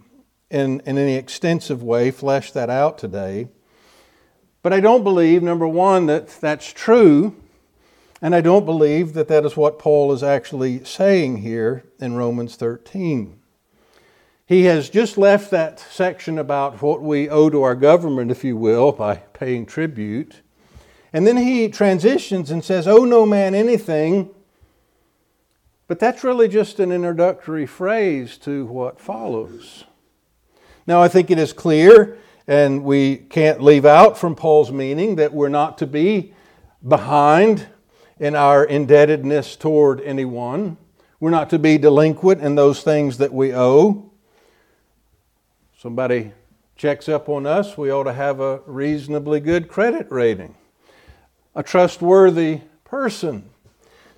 in, 0.48 0.78
in 0.86 0.96
any 0.96 1.16
extensive 1.16 1.82
way, 1.82 2.12
flesh 2.12 2.52
that 2.52 2.70
out 2.70 2.98
today. 2.98 3.48
But 4.62 4.72
I 4.72 4.78
don't 4.78 5.02
believe, 5.02 5.42
number 5.42 5.66
one, 5.66 6.06
that 6.06 6.28
that's 6.40 6.72
true. 6.72 7.34
And 8.22 8.32
I 8.32 8.42
don't 8.42 8.64
believe 8.64 9.12
that 9.14 9.26
that 9.26 9.44
is 9.44 9.56
what 9.56 9.80
Paul 9.80 10.12
is 10.12 10.22
actually 10.22 10.84
saying 10.84 11.38
here 11.38 11.82
in 11.98 12.14
Romans 12.14 12.54
13. 12.54 13.40
He 14.46 14.62
has 14.62 14.88
just 14.88 15.18
left 15.18 15.50
that 15.50 15.80
section 15.80 16.38
about 16.38 16.80
what 16.80 17.02
we 17.02 17.28
owe 17.28 17.50
to 17.50 17.64
our 17.64 17.74
government, 17.74 18.30
if 18.30 18.44
you 18.44 18.56
will, 18.56 18.92
by 18.92 19.16
paying 19.16 19.66
tribute. 19.66 20.42
And 21.12 21.26
then 21.26 21.36
he 21.36 21.68
transitions 21.68 22.52
and 22.52 22.64
says, 22.64 22.86
Owe 22.86 23.04
no 23.04 23.26
man 23.26 23.56
anything. 23.56 24.30
But 25.88 25.98
that's 25.98 26.22
really 26.22 26.46
just 26.46 26.78
an 26.78 26.92
introductory 26.92 27.66
phrase 27.66 28.38
to 28.38 28.66
what 28.66 29.00
follows. 29.00 29.84
Now, 30.86 31.02
I 31.02 31.08
think 31.08 31.30
it 31.30 31.38
is 31.38 31.52
clear, 31.52 32.18
and 32.46 32.84
we 32.84 33.16
can't 33.16 33.60
leave 33.60 33.84
out 33.84 34.16
from 34.16 34.36
Paul's 34.36 34.70
meaning, 34.70 35.16
that 35.16 35.34
we're 35.34 35.48
not 35.48 35.78
to 35.78 35.86
be 35.86 36.32
behind 36.86 37.66
in 38.20 38.36
our 38.36 38.64
indebtedness 38.64 39.56
toward 39.56 40.00
anyone. 40.02 40.76
We're 41.18 41.30
not 41.30 41.50
to 41.50 41.58
be 41.58 41.78
delinquent 41.78 42.40
in 42.42 42.54
those 42.54 42.82
things 42.84 43.18
that 43.18 43.32
we 43.32 43.52
owe 43.52 44.08
somebody 45.78 46.32
checks 46.76 47.08
up 47.08 47.28
on 47.28 47.46
us, 47.46 47.78
we 47.78 47.90
ought 47.90 48.04
to 48.04 48.12
have 48.12 48.40
a 48.40 48.60
reasonably 48.66 49.38
good 49.38 49.68
credit 49.68 50.10
rating, 50.10 50.54
a 51.54 51.62
trustworthy 51.62 52.60
person. 52.84 53.48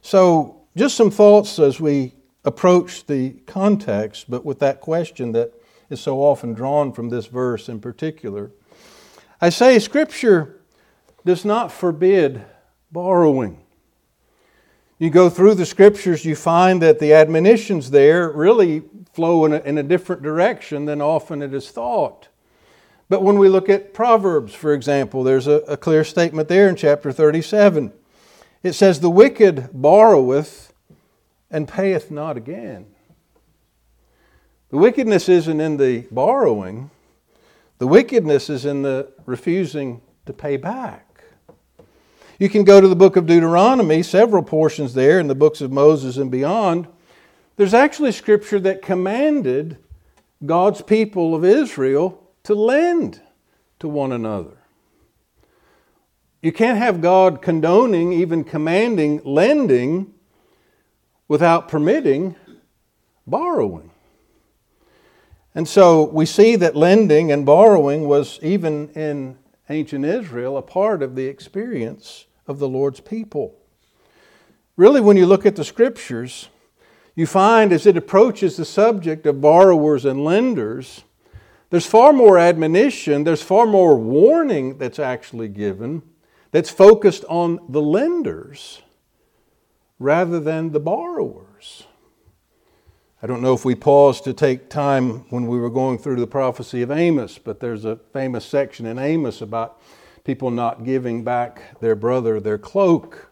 So, 0.01 0.60
just 0.77 0.97
some 0.97 1.11
thoughts 1.11 1.59
as 1.59 1.81
we 1.81 2.15
approach 2.45 3.07
the 3.07 3.31
context, 3.47 4.31
but 4.31 4.45
with 4.45 4.61
that 4.61 4.81
question 4.81 5.33
that 5.33 5.53
is 5.91 6.01
so 6.01 6.19
often 6.19 6.55
drawn 6.55 6.93
from 6.93 7.09
this 7.09 7.27
verse 7.27 7.69
in 7.69 7.81
particular. 7.81 8.51
I 9.41 9.51
say 9.51 9.79
Scripture 9.79 10.61
does 11.25 11.45
not 11.45 11.73
forbid 11.73 12.43
borrowing. 12.93 13.61
You 14.99 15.11
go 15.11 15.29
through 15.29 15.55
the 15.55 15.67
Scriptures, 15.67 16.25
you 16.25 16.37
find 16.37 16.81
that 16.83 16.99
the 16.99 17.15
admonitions 17.15 17.91
there 17.91 18.31
really 18.31 18.83
flow 19.13 19.45
in 19.47 19.55
a, 19.55 19.59
in 19.61 19.79
a 19.79 19.83
different 19.83 20.23
direction 20.23 20.85
than 20.85 21.01
often 21.01 21.43
it 21.43 21.53
is 21.53 21.71
thought. 21.71 22.29
But 23.09 23.23
when 23.23 23.39
we 23.39 23.49
look 23.49 23.69
at 23.69 23.93
Proverbs, 23.93 24.55
for 24.55 24.73
example, 24.73 25.25
there's 25.25 25.49
a, 25.49 25.63
a 25.67 25.77
clear 25.77 26.05
statement 26.05 26.49
there 26.49 26.69
in 26.69 26.77
chapter 26.77 27.11
37. 27.11 27.93
It 28.63 28.73
says, 28.73 29.01
The 29.01 29.11
wicked 29.11 29.71
borroweth 29.73 30.73
and 31.51 31.67
payeth 31.67 32.11
not 32.11 32.37
again. 32.37 32.87
The 34.71 34.77
wickedness 34.77 35.29
isn't 35.29 35.61
in 35.61 35.77
the 35.79 36.07
borrowing, 36.11 36.91
the 37.79 37.87
wickedness 37.87 38.51
is 38.51 38.65
in 38.65 38.83
the 38.83 39.11
refusing 39.27 40.03
to 40.27 40.33
pay 40.33 40.57
back. 40.57 41.07
You 42.39 42.49
can 42.49 42.65
go 42.65 42.81
to 42.81 42.89
the 42.89 42.97
book 42.97 43.17
of 43.17 43.27
Deuteronomy, 43.27 44.03
several 44.03 44.43
portions 44.43 44.95
there 44.95 45.19
in 45.19 45.27
the 45.27 45.35
books 45.35 45.61
of 45.61 45.73
Moses 45.73 46.17
and 46.17 46.31
beyond, 46.31 46.87
there's 47.57 47.75
actually 47.75 48.13
scripture 48.13 48.59
that 48.61 48.81
commanded 48.81 49.77
God's 50.47 50.81
people 50.81 51.35
of 51.35 51.45
Israel 51.45 52.27
to 52.45 52.55
lend 52.55 53.21
to 53.81 53.89
one 53.89 54.13
another. 54.13 54.57
You 56.43 56.53
can't 56.53 56.79
have 56.79 57.03
God 57.03 57.43
condoning, 57.43 58.13
even 58.13 58.45
commanding 58.45 59.21
lending 59.25 60.15
without 61.29 61.69
permitting 61.69 62.35
borrowing. 63.27 63.91
And 65.55 65.69
so 65.69 66.05
we 66.05 66.25
see 66.25 66.57
that 66.57 66.75
lending 66.75 67.31
and 67.31 67.45
borrowing 67.45 68.09
was, 68.09 68.39
even 68.43 68.89
in 68.91 69.37
ancient 69.69 70.05
Israel, 70.05 70.57
a 70.57 70.63
part 70.63 71.03
of 71.03 71.15
the 71.15 71.27
experience 71.27 72.27
of 72.47 72.59
the 72.59 72.69
Lord's 72.69 73.01
people. 73.01 73.55
Really, 74.77 75.01
when 75.01 75.19
you 75.19 75.27
look 75.27 75.45
at 75.45 75.57
the 75.57 75.65
scriptures, 75.65 76.49
you 77.15 77.27
find 77.27 77.71
as 77.73 77.87
it 77.87 77.99
approaches 77.99 78.57
the 78.57 78.65
subject 78.65 79.27
of 79.27 79.43
borrowers 79.43 80.07
and 80.07 80.25
lenders, 80.25 81.05
there's 81.69 81.87
far 81.87 82.13
more 82.13 82.39
admonition, 82.39 83.25
there's 83.25 83.43
far 83.43 83.67
more 83.67 83.97
warning 83.99 84.79
that's 84.79 84.99
actually 84.99 85.49
given 85.49 86.03
that's 86.51 86.71
focused 86.71 87.25
on 87.29 87.61
the 87.69 87.83
lenders 87.83 88.83
rather 89.99 90.41
than 90.41 90.73
the 90.73 90.81
borrowers. 90.81 91.85
I 93.23 93.27
don't 93.27 93.43
know 93.43 93.53
if 93.53 93.65
we 93.65 93.75
paused 93.75 94.25
to 94.25 94.33
take 94.33 94.71
time 94.71 95.29
when 95.31 95.47
we 95.47 95.59
were 95.59 95.69
going 95.69 95.99
through 95.99 96.17
the 96.17 96.27
prophecy 96.27 96.81
of 96.81 96.91
Amos, 96.91 97.39
but 97.39 97.61
there's 97.61 97.85
a 97.85 97.97
famous 97.97 98.47
section 98.47 98.87
in 98.87 98.99
Amos 98.99 99.43
about 99.43 99.81
people 100.25 100.51
not 100.51 100.85
giving 100.85 101.23
back 101.23 101.79
their 101.81 101.95
brother 101.95 102.41
their 102.41 102.59
cloak 102.59 103.31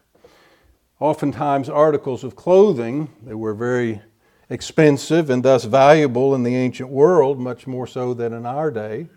oftentimes 0.99 1.69
articles 1.69 2.23
of 2.23 2.35
clothing. 2.35 3.09
They 3.23 3.33
were 3.33 3.53
very 3.53 4.01
expensive 4.49 5.29
and 5.29 5.43
thus 5.43 5.63
valuable 5.63 6.35
in 6.35 6.43
the 6.43 6.55
ancient 6.55 6.89
world, 6.89 7.39
much 7.39 7.65
more 7.65 7.87
so 7.87 8.13
than 8.13 8.33
in 8.33 8.45
our 8.45 8.69
day. 8.69 9.07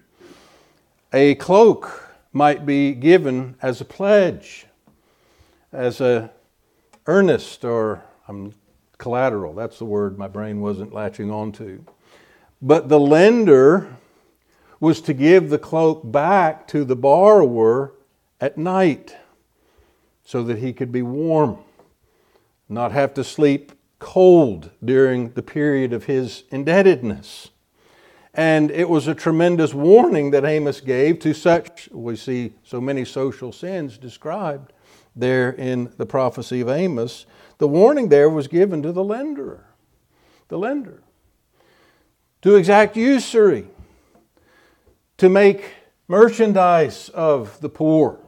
A 1.13 1.35
cloak 1.35 2.02
might 2.33 2.65
be 2.65 2.93
given 2.93 3.57
as 3.61 3.81
a 3.81 3.85
pledge, 3.85 4.67
as 5.73 6.01
a 6.01 6.31
earnest 7.07 7.65
or 7.65 8.03
um, 8.29 8.55
collateral. 8.99 9.55
That's 9.55 9.79
the 9.79 9.85
word 9.85 10.19
my 10.19 10.29
brain 10.29 10.61
wasn't 10.61 10.93
latching 10.93 11.31
onto. 11.31 11.85
But 12.61 12.89
the 12.89 13.01
lender 13.01 13.97
was 14.81 15.01
to 15.03 15.15
give 15.15 15.51
the 15.51 15.59
cloak 15.59 16.11
back 16.11 16.67
to 16.69 16.85
the 16.85 16.97
borrower 16.97 17.93
at 18.41 18.57
night 18.59 19.17
so 20.25 20.43
that 20.45 20.59
he 20.59 20.73
could 20.73 20.93
be 20.93 21.03
warm 21.03 21.59
not 22.73 22.93
have 22.93 23.15
to 23.15 23.23
sleep 23.23 23.73
cold 23.99 24.71
during 24.85 25.33
the 25.33 25.43
period 25.43 25.93
of 25.93 26.05
his 26.05 26.45
indebtedness. 26.51 27.51
And 28.35 28.71
it 28.71 28.89
was 28.89 29.09
a 29.09 29.15
tremendous 29.15 29.75
warning 29.75 30.31
that 30.31 30.45
Amos 30.45 30.81
gave 30.81 31.19
to 31.21 31.35
such, 31.35 31.89
we 31.93 32.17
see 32.17 32.55
so 32.65 32.81
many 32.81 33.05
social 33.05 33.53
sins 33.53 33.99
described 33.99 34.73
there 35.15 35.51
in 35.51 35.93
the 35.99 36.07
prophecy 36.07 36.63
of 36.63 36.69
Amos. 36.69 37.27
The 37.59 37.69
warning 37.69 38.09
there 38.09 38.31
was 38.31 38.49
given 38.49 38.83
to 38.83 38.93
the 38.93 39.05
lender, 39.05 39.67
the 40.49 40.59
lender, 40.59 41.03
to 42.41 42.57
exact 42.57 42.97
usury, 42.97 43.67
to 45.19 45.29
make 45.29 45.75
merchandise 46.09 47.11
of 47.11 47.61
the 47.61 47.69
poor, 47.69 48.19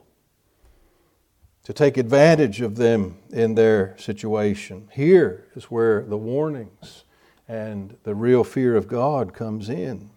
to 1.64 1.72
take 1.72 1.96
advantage 1.96 2.60
of 2.60 2.76
them 2.76 3.16
in 3.30 3.54
their 3.54 3.96
situation. 3.96 4.88
Here 4.92 5.46
is 5.56 5.64
where 5.64 6.02
the 6.02 6.18
warnings 6.18 7.03
and 7.48 7.96
the 8.04 8.14
real 8.14 8.44
fear 8.44 8.76
of 8.76 8.88
God 8.88 9.34
comes 9.34 9.68
in. 9.68 10.10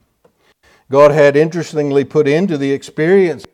God 0.90 1.12
had 1.12 1.36
interestingly 1.36 2.06
put 2.06 2.28
into 2.28 2.58
the 2.58 2.72
experience 2.72 3.46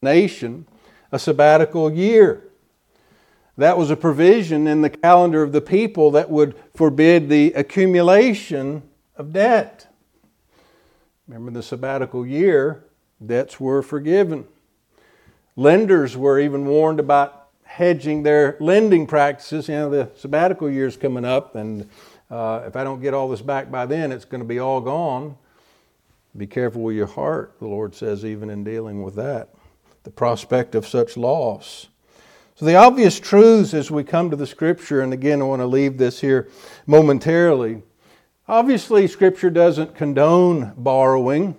nation 0.00 0.66
a 1.10 1.18
sabbatical 1.18 1.92
year. 1.92 2.44
That 3.56 3.76
was 3.76 3.90
a 3.90 3.96
provision 3.96 4.68
in 4.68 4.82
the 4.82 4.90
calendar 4.90 5.42
of 5.42 5.50
the 5.50 5.60
people 5.60 6.12
that 6.12 6.30
would 6.30 6.54
forbid 6.74 7.28
the 7.28 7.52
accumulation 7.54 8.82
of 9.16 9.32
debt. 9.32 9.88
Remember 11.26 11.50
the 11.50 11.62
sabbatical 11.62 12.24
year, 12.24 12.84
debts 13.24 13.58
were 13.58 13.82
forgiven. 13.82 14.46
Lenders 15.56 16.16
were 16.16 16.38
even 16.38 16.66
warned 16.66 17.00
about 17.00 17.48
hedging 17.64 18.22
their 18.22 18.56
lending 18.60 19.08
practices. 19.08 19.68
You 19.68 19.74
know, 19.74 19.90
the 19.90 20.10
sabbatical 20.16 20.70
year 20.70 20.86
is 20.86 20.96
coming 20.96 21.24
up, 21.24 21.56
and 21.56 21.88
uh, 22.30 22.62
if 22.66 22.76
I 22.76 22.84
don't 22.84 23.00
get 23.00 23.14
all 23.14 23.28
this 23.28 23.42
back 23.42 23.70
by 23.70 23.86
then, 23.86 24.12
it's 24.12 24.24
going 24.24 24.40
to 24.40 24.46
be 24.46 24.58
all 24.58 24.80
gone. 24.80 25.36
Be 26.36 26.46
careful 26.46 26.82
with 26.82 26.96
your 26.96 27.06
heart, 27.06 27.54
the 27.58 27.66
Lord 27.66 27.94
says, 27.94 28.24
even 28.24 28.50
in 28.50 28.64
dealing 28.64 29.02
with 29.02 29.14
that, 29.16 29.48
the 30.04 30.10
prospect 30.10 30.74
of 30.74 30.86
such 30.86 31.16
loss. 31.16 31.88
So, 32.54 32.66
the 32.66 32.74
obvious 32.74 33.18
truths 33.18 33.72
as 33.72 33.90
we 33.90 34.04
come 34.04 34.30
to 34.30 34.36
the 34.36 34.46
Scripture, 34.46 35.00
and 35.00 35.12
again, 35.12 35.40
I 35.40 35.44
want 35.44 35.60
to 35.60 35.66
leave 35.66 35.96
this 35.96 36.20
here 36.20 36.48
momentarily. 36.86 37.82
Obviously, 38.46 39.06
Scripture 39.06 39.50
doesn't 39.50 39.94
condone 39.94 40.72
borrowing 40.76 41.56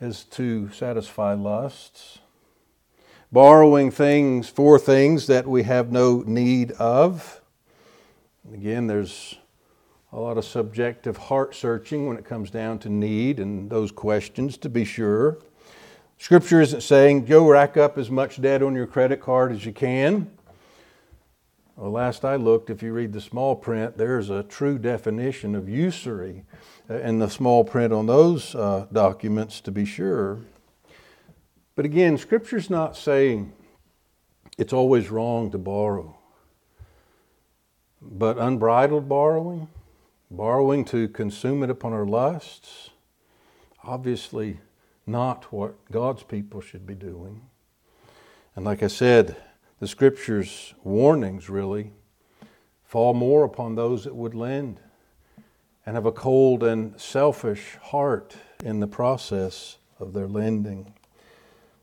as 0.00 0.24
to 0.24 0.70
satisfy 0.72 1.34
lusts 1.34 2.18
borrowing 3.32 3.90
things 3.90 4.50
for 4.50 4.78
things 4.78 5.26
that 5.26 5.46
we 5.46 5.62
have 5.62 5.90
no 5.90 6.22
need 6.26 6.70
of. 6.72 7.40
Again, 8.52 8.86
there's 8.86 9.38
a 10.12 10.20
lot 10.20 10.36
of 10.36 10.44
subjective 10.44 11.16
heart 11.16 11.54
searching 11.54 12.06
when 12.06 12.18
it 12.18 12.24
comes 12.24 12.50
down 12.50 12.78
to 12.80 12.90
need 12.90 13.40
and 13.40 13.70
those 13.70 13.90
questions, 13.90 14.58
to 14.58 14.68
be 14.68 14.84
sure. 14.84 15.38
Scripture 16.18 16.60
isn't 16.60 16.82
saying, 16.82 17.24
go 17.24 17.48
rack 17.48 17.76
up 17.76 17.96
as 17.96 18.10
much 18.10 18.40
debt 18.40 18.62
on 18.62 18.74
your 18.74 18.86
credit 18.86 19.20
card 19.20 19.52
as 19.52 19.64
you 19.64 19.72
can. 19.72 20.30
Well, 21.76 21.90
last 21.90 22.24
I 22.24 22.36
looked, 22.36 22.68
if 22.68 22.82
you 22.82 22.92
read 22.92 23.14
the 23.14 23.20
small 23.20 23.56
print, 23.56 23.96
there's 23.96 24.28
a 24.28 24.42
true 24.42 24.78
definition 24.78 25.54
of 25.54 25.68
usury 25.68 26.44
in 26.88 27.18
the 27.18 27.28
small 27.28 27.64
print 27.64 27.92
on 27.92 28.06
those 28.06 28.54
uh, 28.54 28.86
documents, 28.92 29.60
to 29.62 29.72
be 29.72 29.86
sure. 29.86 30.40
But 31.74 31.86
again, 31.86 32.18
Scripture's 32.18 32.68
not 32.68 32.96
saying 32.96 33.52
it's 34.58 34.74
always 34.74 35.10
wrong 35.10 35.50
to 35.52 35.58
borrow. 35.58 36.18
But 38.02 38.36
unbridled 38.36 39.08
borrowing, 39.08 39.68
borrowing 40.32 40.84
to 40.86 41.08
consume 41.08 41.62
it 41.62 41.70
upon 41.70 41.92
our 41.92 42.06
lusts, 42.06 42.90
obviously 43.84 44.58
not 45.06 45.52
what 45.52 45.74
God's 45.90 46.22
people 46.22 46.60
should 46.60 46.86
be 46.86 46.94
doing. 46.94 47.42
And 48.56 48.64
like 48.64 48.82
I 48.82 48.86
said, 48.86 49.36
the 49.78 49.88
Scripture's 49.88 50.74
warnings 50.84 51.48
really 51.48 51.92
fall 52.84 53.14
more 53.14 53.44
upon 53.44 53.74
those 53.74 54.04
that 54.04 54.14
would 54.14 54.34
lend 54.34 54.80
and 55.84 55.96
have 55.96 56.06
a 56.06 56.12
cold 56.12 56.62
and 56.62 56.98
selfish 57.00 57.76
heart 57.82 58.36
in 58.64 58.80
the 58.80 58.86
process 58.86 59.78
of 59.98 60.12
their 60.12 60.28
lending. 60.28 60.94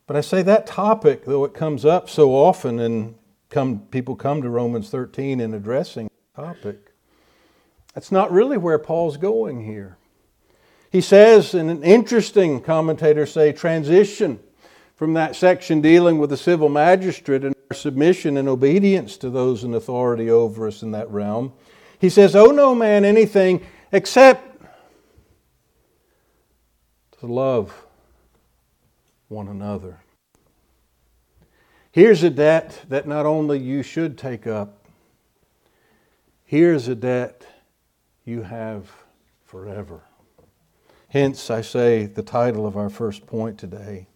But 0.08 0.16
I 0.16 0.22
say 0.22 0.42
that 0.44 0.66
topic, 0.66 1.26
though 1.26 1.44
it 1.44 1.54
comes 1.54 1.86
up 1.86 2.10
so 2.10 2.32
often 2.32 2.80
and 2.80 3.16
come, 3.50 3.82
people 3.92 4.16
come 4.16 4.42
to 4.42 4.50
Romans 4.50 4.90
13 4.90 5.40
in 5.40 5.54
addressing 5.54 6.10
the 6.36 6.44
topic, 6.44 6.89
that's 7.94 8.12
not 8.12 8.32
really 8.32 8.58
where 8.58 8.80
Paul's 8.80 9.18
going 9.18 9.66
here. 9.66 9.98
He 10.92 11.02
says, 11.02 11.54
and 11.54 11.70
an 11.70 11.84
interesting 11.84 12.62
commentator 12.62 13.26
say, 13.26 13.52
transition 13.52 14.40
from 14.96 15.14
that 15.14 15.36
section 15.36 15.82
dealing 15.82 16.18
with 16.18 16.30
the 16.30 16.38
civil 16.38 16.70
magistrate 16.70 17.44
and 17.44 17.56
our 17.70 17.76
submission 17.76 18.38
and 18.38 18.50
obedience 18.50 19.18
to 19.18 19.30
those 19.30 19.64
in 19.64 19.74
authority 19.74 20.30
over 20.30 20.68
us 20.68 20.82
in 20.82 20.92
that 20.92 21.10
realm. 21.10 21.54
He 22.00 22.10
says, 22.10 22.36
Owe 22.36 22.52
no 22.52 22.74
man 22.74 23.06
anything 23.06 23.66
except 23.92 24.62
to 27.20 27.28
love 27.28 27.86
one 29.28 29.48
another. 29.48 30.00
Here's 31.92 32.24
a 32.24 32.30
debt 32.30 32.84
that 32.90 33.08
not 33.08 33.26
only 33.26 33.60
you 33.60 33.84
should 33.84 34.18
take 34.18 34.48
up, 34.48 34.86
here's 36.46 36.88
a 36.88 36.96
debt 36.96 37.46
you 38.30 38.44
have 38.44 38.90
forever. 39.44 40.02
Hence, 41.10 41.50
I 41.50 41.62
say 41.62 42.06
the 42.06 42.22
title 42.22 42.68
of 42.68 42.78
our 42.78 42.90
first 42.90 43.26
point 43.26 43.58
today 43.58 44.08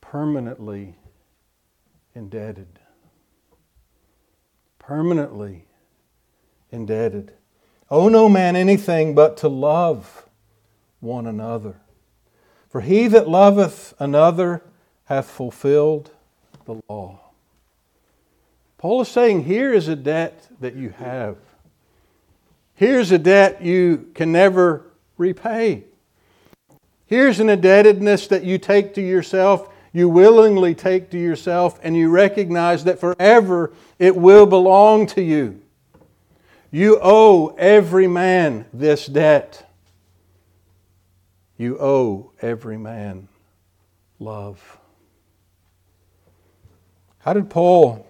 Permanently 0.00 0.96
Indebted. 2.14 2.78
Permanently 4.78 5.66
indebted. 6.70 7.32
Owe 7.90 8.08
no 8.08 8.28
man 8.28 8.56
anything 8.56 9.14
but 9.14 9.36
to 9.38 9.48
love 9.48 10.28
one 11.00 11.26
another. 11.26 11.76
For 12.68 12.80
he 12.80 13.08
that 13.08 13.28
loveth 13.28 13.94
another 13.98 14.62
hath 15.04 15.30
fulfilled 15.30 16.10
the 16.66 16.80
law. 16.88 17.20
Paul 18.78 19.02
is 19.02 19.08
saying 19.08 19.44
here 19.44 19.72
is 19.72 19.88
a 19.88 19.96
debt 19.96 20.48
that 20.60 20.74
you 20.74 20.90
have. 20.90 21.36
Here's 22.74 23.12
a 23.12 23.18
debt 23.18 23.62
you 23.62 24.10
can 24.14 24.32
never 24.32 24.90
repay. 25.16 25.84
Here's 27.06 27.38
an 27.38 27.48
indebtedness 27.48 28.26
that 28.28 28.44
you 28.44 28.58
take 28.58 28.94
to 28.94 29.00
yourself, 29.00 29.68
you 29.92 30.08
willingly 30.08 30.74
take 30.74 31.10
to 31.10 31.18
yourself, 31.18 31.78
and 31.82 31.96
you 31.96 32.10
recognize 32.10 32.84
that 32.84 32.98
forever 32.98 33.72
it 33.98 34.16
will 34.16 34.46
belong 34.46 35.06
to 35.08 35.22
you. 35.22 35.60
You 36.72 36.98
owe 37.00 37.54
every 37.56 38.08
man 38.08 38.66
this 38.72 39.06
debt. 39.06 39.70
You 41.56 41.78
owe 41.78 42.32
every 42.42 42.76
man 42.76 43.28
love. 44.18 44.78
How 47.20 47.32
did 47.32 47.48
Paul 47.48 48.08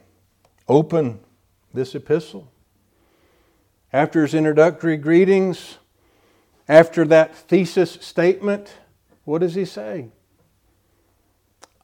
open 0.66 1.20
this 1.74 1.94
epistle? 1.94 2.50
After 3.94 4.22
his 4.22 4.34
introductory 4.34 4.96
greetings, 4.96 5.78
after 6.68 7.04
that 7.04 7.32
thesis 7.32 7.92
statement, 8.00 8.74
what 9.22 9.38
does 9.38 9.54
he 9.54 9.64
say? 9.64 10.08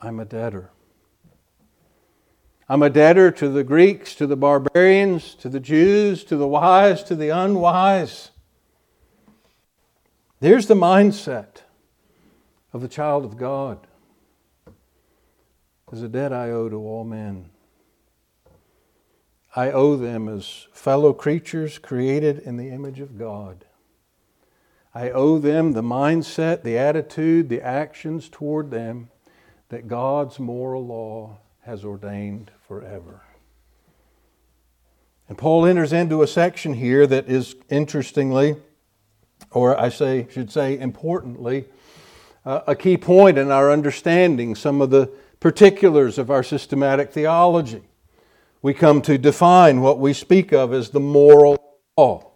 I'm 0.00 0.18
a 0.18 0.24
debtor. 0.24 0.70
I'm 2.68 2.82
a 2.82 2.90
debtor 2.90 3.30
to 3.30 3.48
the 3.48 3.62
Greeks, 3.62 4.16
to 4.16 4.26
the 4.26 4.34
barbarians, 4.34 5.36
to 5.36 5.48
the 5.48 5.60
Jews, 5.60 6.24
to 6.24 6.36
the 6.36 6.48
wise, 6.48 7.04
to 7.04 7.14
the 7.14 7.28
unwise. 7.28 8.32
There's 10.40 10.66
the 10.66 10.74
mindset 10.74 11.58
of 12.72 12.80
the 12.80 12.88
child 12.88 13.24
of 13.24 13.36
God. 13.36 13.86
There's 15.88 16.02
a 16.02 16.08
debt 16.08 16.32
I 16.32 16.50
owe 16.50 16.68
to 16.68 16.76
all 16.76 17.04
men. 17.04 17.50
I 19.54 19.72
owe 19.72 19.96
them 19.96 20.28
as 20.28 20.68
fellow 20.72 21.12
creatures 21.12 21.78
created 21.78 22.38
in 22.38 22.56
the 22.56 22.70
image 22.70 23.00
of 23.00 23.18
God. 23.18 23.64
I 24.94 25.10
owe 25.10 25.38
them 25.38 25.72
the 25.72 25.82
mindset, 25.82 26.62
the 26.62 26.78
attitude, 26.78 27.48
the 27.48 27.62
actions 27.62 28.28
toward 28.28 28.70
them 28.70 29.10
that 29.68 29.88
God's 29.88 30.38
moral 30.38 30.84
law 30.84 31.38
has 31.62 31.84
ordained 31.84 32.50
forever. 32.66 33.22
And 35.28 35.38
Paul 35.38 35.66
enters 35.66 35.92
into 35.92 36.22
a 36.22 36.26
section 36.26 36.74
here 36.74 37.06
that 37.06 37.28
is 37.28 37.54
interestingly, 37.68 38.56
or 39.52 39.78
I 39.78 39.88
say, 39.88 40.26
should 40.30 40.50
say 40.50 40.76
importantly, 40.76 41.66
uh, 42.44 42.62
a 42.66 42.74
key 42.74 42.96
point 42.96 43.38
in 43.38 43.50
our 43.50 43.70
understanding 43.70 44.56
some 44.56 44.80
of 44.80 44.90
the 44.90 45.10
particulars 45.38 46.18
of 46.18 46.30
our 46.30 46.42
systematic 46.42 47.12
theology. 47.12 47.82
We 48.62 48.74
come 48.74 49.02
to 49.02 49.18
define 49.18 49.80
what 49.80 49.98
we 49.98 50.12
speak 50.12 50.52
of 50.52 50.72
as 50.72 50.90
the 50.90 51.00
moral 51.00 51.56
law 51.96 52.30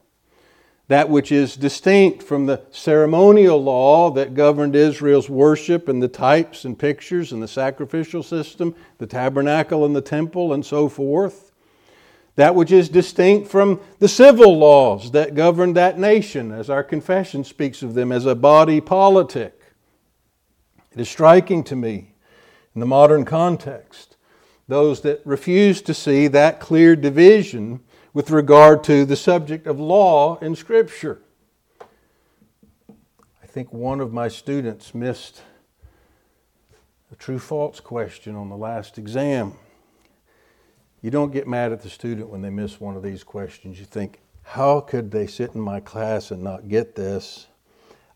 that 0.89 1.09
which 1.09 1.33
is 1.33 1.57
distinct 1.57 2.23
from 2.23 2.47
the 2.47 2.61
ceremonial 2.71 3.63
law 3.63 4.11
that 4.11 4.35
governed 4.35 4.77
Israel's 4.77 5.31
worship 5.31 5.89
and 5.89 6.03
the 6.03 6.09
types 6.09 6.65
and 6.65 6.79
pictures 6.79 7.33
and 7.33 7.43
the 7.43 7.49
sacrificial 7.49 8.23
system, 8.23 8.75
the 8.99 9.07
tabernacle 9.07 9.87
and 9.87 9.97
the 9.97 10.03
temple, 10.03 10.53
and 10.53 10.65
so 10.65 10.89
forth. 10.89 11.53
That 12.37 12.55
which 12.55 12.71
is 12.71 12.89
distinct 12.89 13.49
from 13.49 13.81
the 13.99 14.09
civil 14.09 14.59
laws 14.59 15.13
that 15.13 15.35
governed 15.35 15.77
that 15.77 15.99
nation, 15.99 16.53
as 16.53 16.69
our 16.69 16.83
confession 16.83 17.45
speaks 17.45 17.83
of 17.83 17.95
them 17.95 18.13
as 18.13 18.27
a 18.27 18.35
body 18.35 18.81
politic. 18.81 19.59
It 20.93 21.01
is 21.01 21.09
striking 21.09 21.65
to 21.65 21.77
me 21.77 22.13
in 22.75 22.81
the 22.81 22.87
modern 22.87 23.25
context, 23.25 24.14
those 24.69 25.03
that 25.03 25.21
refuse 25.25 25.83
to 25.83 25.95
see 25.95 26.27
that 26.29 26.61
clear 26.61 26.97
division 26.97 27.81
with 28.13 28.31
regard 28.31 28.85
to 28.85 29.05
the 29.05 29.17
subject 29.17 29.67
of 29.67 29.79
law 29.79 30.39
in 30.39 30.55
Scripture. 30.55 31.21
I 33.43 33.47
think 33.47 33.73
one 33.73 34.01
of 34.01 34.13
my 34.13 34.29
students 34.29 34.95
missed 34.95 35.43
a 37.13 37.17
true 37.17 37.39
false 37.39 37.81
question 37.81 38.35
on 38.35 38.49
the 38.49 38.57
last 38.57 38.99
exam. 38.99 39.55
You 41.03 41.11
don't 41.11 41.33
get 41.33 41.47
mad 41.47 41.71
at 41.71 41.83
the 41.83 41.91
student 41.91 42.31
when 42.31 42.41
they 42.41 42.51
miss 42.51 42.81
one 42.81 42.97
of 42.97 43.03
these 43.03 43.23
questions. 43.23 43.79
You 43.79 43.85
think, 43.85 44.21
how 44.43 44.81
could 44.81 45.11
they 45.11 45.27
sit 45.27 45.55
in 45.55 45.61
my 45.61 45.81
class 45.81 46.31
and 46.31 46.43
not 46.43 46.69
get 46.69 46.95
this? 46.95 47.47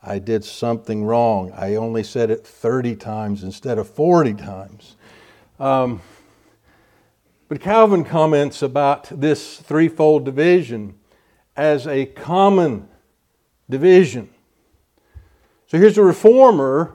I 0.02 0.18
did 0.18 0.44
something 0.44 1.04
wrong. 1.04 1.52
I 1.52 1.74
only 1.74 2.02
said 2.02 2.30
it 2.30 2.46
30 2.46 2.96
times 2.96 3.42
instead 3.42 3.78
of 3.78 3.88
40 3.88 4.34
times. 4.34 4.96
Um, 5.58 6.00
but 7.48 7.61
Calvin 7.62 8.04
comments 8.04 8.61
about 8.61 9.08
this 9.11 9.56
threefold 9.56 10.24
division 10.24 10.94
as 11.56 11.87
a 11.87 12.04
common 12.04 12.88
division. 13.70 14.28
So 15.66 15.78
here's 15.78 15.98
a 15.98 16.02
reformer 16.02 16.94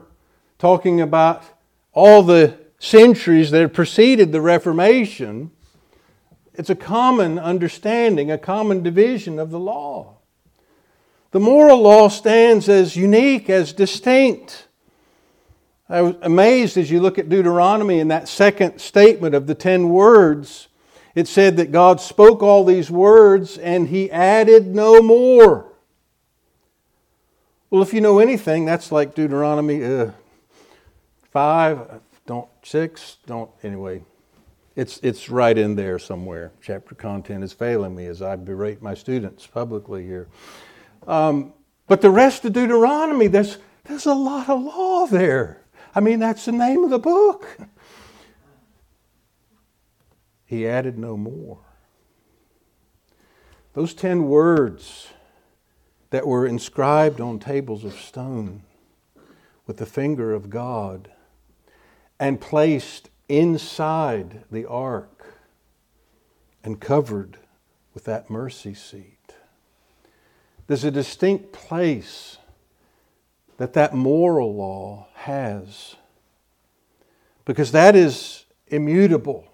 talking 0.58 1.00
about 1.00 1.44
all 1.92 2.22
the 2.22 2.58
centuries 2.78 3.50
that 3.50 3.72
preceded 3.72 4.30
the 4.30 4.40
Reformation. 4.40 5.50
It's 6.54 6.70
a 6.70 6.76
common 6.76 7.38
understanding, 7.38 8.30
a 8.30 8.38
common 8.38 8.82
division 8.82 9.40
of 9.40 9.50
the 9.50 9.60
law. 9.60 10.18
The 11.32 11.40
moral 11.40 11.82
law 11.82 12.08
stands 12.08 12.68
as 12.68 12.94
unique, 12.94 13.50
as 13.50 13.72
distinct 13.72 14.68
I 15.88 16.00
was 16.00 16.14
amazed 16.22 16.76
as 16.76 16.90
you 16.90 17.00
look 17.00 17.18
at 17.18 17.28
Deuteronomy 17.28 18.00
in 18.00 18.08
that 18.08 18.28
second 18.28 18.78
statement 18.78 19.34
of 19.34 19.46
the 19.46 19.54
ten 19.54 19.90
words. 19.90 20.68
It 21.14 21.28
said 21.28 21.56
that 21.58 21.70
God 21.70 22.00
spoke 22.00 22.42
all 22.42 22.64
these 22.64 22.90
words 22.90 23.58
and 23.58 23.88
he 23.88 24.10
added 24.10 24.74
no 24.74 25.00
more. 25.02 25.72
Well, 27.70 27.82
if 27.82 27.92
you 27.92 28.00
know 28.00 28.18
anything, 28.18 28.64
that's 28.64 28.90
like 28.90 29.14
Deuteronomy 29.14 29.84
uh, 29.84 30.10
five, 31.30 32.00
don't 32.26 32.48
six, 32.62 33.18
don't 33.26 33.50
anyway. 33.62 34.02
It's 34.76 34.98
it's 35.02 35.28
right 35.28 35.56
in 35.56 35.76
there 35.76 35.98
somewhere. 35.98 36.50
Chapter 36.62 36.94
content 36.94 37.44
is 37.44 37.52
failing 37.52 37.94
me 37.94 38.06
as 38.06 38.22
I 38.22 38.36
berate 38.36 38.80
my 38.82 38.94
students 38.94 39.46
publicly 39.46 40.04
here. 40.04 40.28
Um, 41.06 41.52
but 41.86 42.00
the 42.00 42.10
rest 42.10 42.44
of 42.44 42.54
Deuteronomy, 42.54 43.26
there's 43.26 43.58
there's 43.84 44.06
a 44.06 44.14
lot 44.14 44.48
of 44.48 44.62
law 44.62 45.06
there. 45.06 45.63
I 45.94 46.00
mean, 46.00 46.18
that's 46.18 46.44
the 46.44 46.52
name 46.52 46.82
of 46.82 46.90
the 46.90 46.98
book. 46.98 47.58
He 50.44 50.66
added 50.66 50.98
no 50.98 51.16
more. 51.16 51.58
Those 53.74 53.94
ten 53.94 54.28
words 54.28 55.08
that 56.10 56.26
were 56.26 56.46
inscribed 56.46 57.20
on 57.20 57.38
tables 57.38 57.84
of 57.84 57.94
stone 57.94 58.62
with 59.66 59.78
the 59.78 59.86
finger 59.86 60.32
of 60.32 60.50
God 60.50 61.10
and 62.20 62.40
placed 62.40 63.10
inside 63.28 64.44
the 64.50 64.66
ark 64.66 65.40
and 66.62 66.80
covered 66.80 67.38
with 67.94 68.04
that 68.04 68.30
mercy 68.30 68.74
seat. 68.74 69.34
There's 70.66 70.84
a 70.84 70.90
distinct 70.90 71.52
place 71.52 72.38
that 73.58 73.72
that 73.74 73.94
moral 73.94 74.54
law 74.54 75.06
has 75.14 75.96
because 77.44 77.72
that 77.72 77.94
is 77.94 78.44
immutable. 78.68 79.46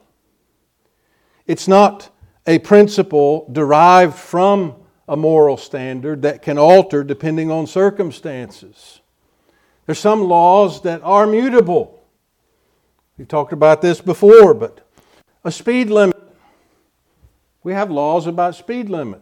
It's 1.47 1.67
not 1.67 2.11
a 2.47 2.59
principle 2.61 3.49
derived 3.53 4.15
from 4.15 4.77
a 5.09 5.17
moral 5.17 5.57
standard 5.57 6.23
that 6.23 6.43
can 6.43 6.57
alter 6.57 7.03
depending 7.03 7.51
on 7.51 7.67
circumstances. 7.67 9.01
There's 9.87 9.99
some 9.99 10.23
laws 10.23 10.83
that 10.83 11.03
are 11.03 11.27
mutable. 11.27 12.05
We've 13.19 13.29
talked 13.29 13.53
about 13.53 13.83
this 13.83 14.01
before, 14.01 14.55
but 14.55 14.87
a 15.45 15.51
speed 15.51 15.91
limit. 15.91 16.17
We 17.63 17.73
have 17.73 17.91
laws 17.91 18.27
about 18.27 18.55
speed 18.55 18.89
limit. 18.89 19.21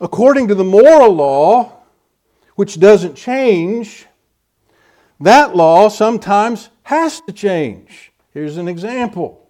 According 0.00 0.48
to 0.48 0.54
the 0.54 0.64
moral 0.64 1.12
law, 1.12 1.77
which 2.58 2.80
doesn't 2.80 3.14
change, 3.14 4.06
that 5.20 5.54
law 5.54 5.88
sometimes 5.88 6.70
has 6.82 7.20
to 7.20 7.32
change. 7.32 8.10
Here's 8.32 8.56
an 8.56 8.66
example. 8.66 9.48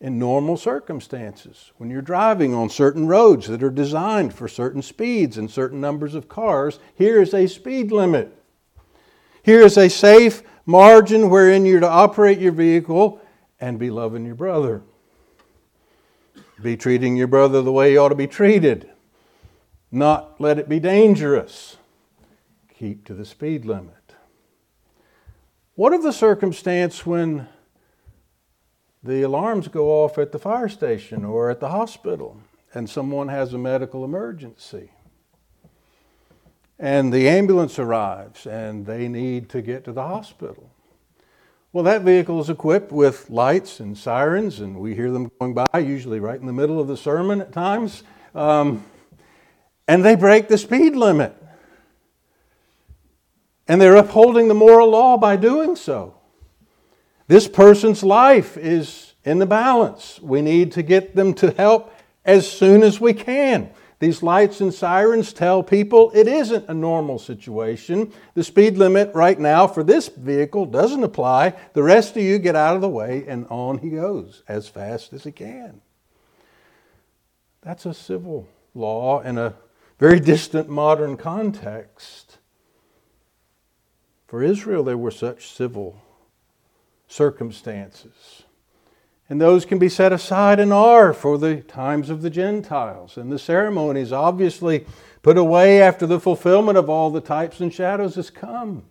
In 0.00 0.18
normal 0.18 0.56
circumstances, 0.56 1.72
when 1.76 1.90
you're 1.90 2.00
driving 2.00 2.54
on 2.54 2.70
certain 2.70 3.06
roads 3.06 3.46
that 3.48 3.62
are 3.62 3.68
designed 3.68 4.32
for 4.32 4.48
certain 4.48 4.80
speeds 4.80 5.36
and 5.36 5.50
certain 5.50 5.82
numbers 5.82 6.14
of 6.14 6.30
cars, 6.30 6.78
here 6.94 7.20
is 7.20 7.34
a 7.34 7.46
speed 7.46 7.92
limit. 7.92 8.34
Here 9.42 9.60
is 9.60 9.76
a 9.76 9.90
safe 9.90 10.42
margin 10.64 11.28
wherein 11.28 11.66
you're 11.66 11.80
to 11.80 11.86
operate 11.86 12.38
your 12.38 12.52
vehicle 12.52 13.20
and 13.60 13.78
be 13.78 13.90
loving 13.90 14.24
your 14.24 14.34
brother. 14.34 14.80
Be 16.62 16.78
treating 16.78 17.18
your 17.18 17.28
brother 17.28 17.60
the 17.60 17.70
way 17.70 17.92
you 17.92 17.98
ought 17.98 18.08
to 18.08 18.14
be 18.14 18.26
treated. 18.26 18.88
Not 19.92 20.40
let 20.40 20.58
it 20.58 20.70
be 20.70 20.80
dangerous. 20.80 21.76
Keep 22.78 23.04
to 23.06 23.14
the 23.14 23.24
speed 23.24 23.64
limit. 23.64 24.14
What 25.74 25.92
of 25.92 26.02
the 26.02 26.12
circumstance 26.12 27.04
when 27.04 27.48
the 29.02 29.22
alarms 29.22 29.68
go 29.68 30.04
off 30.04 30.18
at 30.18 30.32
the 30.32 30.38
fire 30.38 30.68
station 30.68 31.24
or 31.24 31.50
at 31.50 31.60
the 31.60 31.68
hospital 31.68 32.40
and 32.74 32.88
someone 32.88 33.28
has 33.28 33.52
a 33.52 33.58
medical 33.58 34.04
emergency? 34.04 34.90
and 36.78 37.12
the 37.12 37.28
ambulance 37.28 37.78
arrives 37.78 38.46
and 38.46 38.86
they 38.86 39.08
need 39.08 39.48
to 39.50 39.62
get 39.62 39.84
to 39.84 39.92
the 39.92 40.02
hospital. 40.02 40.70
Well, 41.72 41.84
that 41.84 42.02
vehicle 42.02 42.40
is 42.40 42.48
equipped 42.48 42.90
with 42.90 43.28
lights 43.28 43.80
and 43.80 43.98
sirens, 43.98 44.60
and 44.60 44.78
we 44.78 44.94
hear 44.94 45.10
them 45.10 45.30
going 45.38 45.52
by, 45.52 45.66
usually 45.78 46.20
right 46.20 46.40
in 46.40 46.46
the 46.46 46.52
middle 46.52 46.80
of 46.80 46.88
the 46.88 46.96
sermon 46.96 47.40
at 47.42 47.52
times. 47.52 48.02
Um, 48.34 48.84
and 49.86 50.02
they 50.02 50.16
break 50.16 50.48
the 50.48 50.56
speed 50.56 50.96
limit. 50.96 51.36
And 53.68 53.80
they're 53.80 53.96
upholding 53.96 54.48
the 54.48 54.54
moral 54.54 54.90
law 54.90 55.16
by 55.16 55.36
doing 55.36 55.76
so. 55.76 56.14
This 57.28 57.48
person's 57.48 58.02
life 58.02 58.56
is 58.56 59.14
in 59.24 59.38
the 59.38 59.46
balance. 59.46 60.20
We 60.22 60.40
need 60.42 60.72
to 60.72 60.82
get 60.82 61.16
them 61.16 61.34
to 61.34 61.50
help 61.50 61.92
as 62.24 62.50
soon 62.50 62.82
as 62.82 63.00
we 63.00 63.12
can. 63.12 63.70
These 63.98 64.22
lights 64.22 64.60
and 64.60 64.74
sirens 64.74 65.32
tell 65.32 65.62
people 65.62 66.12
it 66.14 66.28
isn't 66.28 66.68
a 66.68 66.74
normal 66.74 67.18
situation. 67.18 68.12
The 68.34 68.44
speed 68.44 68.76
limit 68.76 69.14
right 69.14 69.38
now 69.38 69.66
for 69.66 69.82
this 69.82 70.08
vehicle 70.08 70.66
doesn't 70.66 71.02
apply. 71.02 71.54
The 71.72 71.82
rest 71.82 72.16
of 72.16 72.22
you 72.22 72.38
get 72.38 72.54
out 72.56 72.76
of 72.76 72.82
the 72.82 72.90
way, 72.90 73.24
and 73.26 73.46
on 73.48 73.78
he 73.78 73.90
goes 73.90 74.42
as 74.48 74.68
fast 74.68 75.14
as 75.14 75.24
he 75.24 75.32
can. 75.32 75.80
That's 77.62 77.86
a 77.86 77.94
civil 77.94 78.46
law 78.74 79.20
in 79.22 79.38
a 79.38 79.54
very 79.98 80.20
distant 80.20 80.68
modern 80.68 81.16
context. 81.16 82.25
For 84.26 84.42
Israel, 84.42 84.82
there 84.82 84.98
were 84.98 85.10
such 85.10 85.52
civil 85.52 86.00
circumstances. 87.06 88.42
And 89.28 89.40
those 89.40 89.64
can 89.64 89.78
be 89.78 89.88
set 89.88 90.12
aside 90.12 90.60
and 90.60 90.72
are 90.72 91.12
for 91.12 91.36
the 91.38 91.56
times 91.56 92.10
of 92.10 92.22
the 92.22 92.30
Gentiles. 92.30 93.16
And 93.16 93.30
the 93.30 93.38
ceremonies 93.38 94.12
obviously 94.12 94.86
put 95.22 95.36
away 95.36 95.82
after 95.82 96.06
the 96.06 96.20
fulfillment 96.20 96.78
of 96.78 96.88
all 96.88 97.10
the 97.10 97.20
types 97.20 97.60
and 97.60 97.72
shadows 97.72 98.14
has 98.14 98.30
come. 98.30 98.84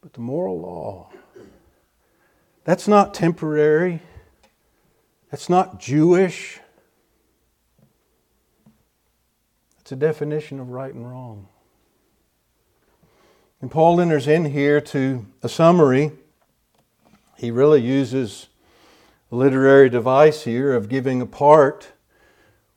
But 0.00 0.12
the 0.12 0.20
moral 0.20 0.60
law, 0.60 1.10
that's 2.64 2.86
not 2.86 3.14
temporary, 3.14 4.02
that's 5.30 5.48
not 5.48 5.80
Jewish. 5.80 6.60
It's 9.80 9.92
a 9.92 9.96
definition 9.96 10.60
of 10.60 10.70
right 10.70 10.94
and 10.94 11.10
wrong. 11.10 11.48
And 13.64 13.70
Paul 13.70 13.98
enters 13.98 14.28
in 14.28 14.44
here 14.44 14.78
to 14.78 15.24
a 15.42 15.48
summary 15.48 16.12
he 17.38 17.50
really 17.50 17.80
uses 17.80 18.48
a 19.32 19.36
literary 19.36 19.88
device 19.88 20.42
here 20.42 20.74
of 20.74 20.90
giving 20.90 21.22
a 21.22 21.26
part, 21.26 21.92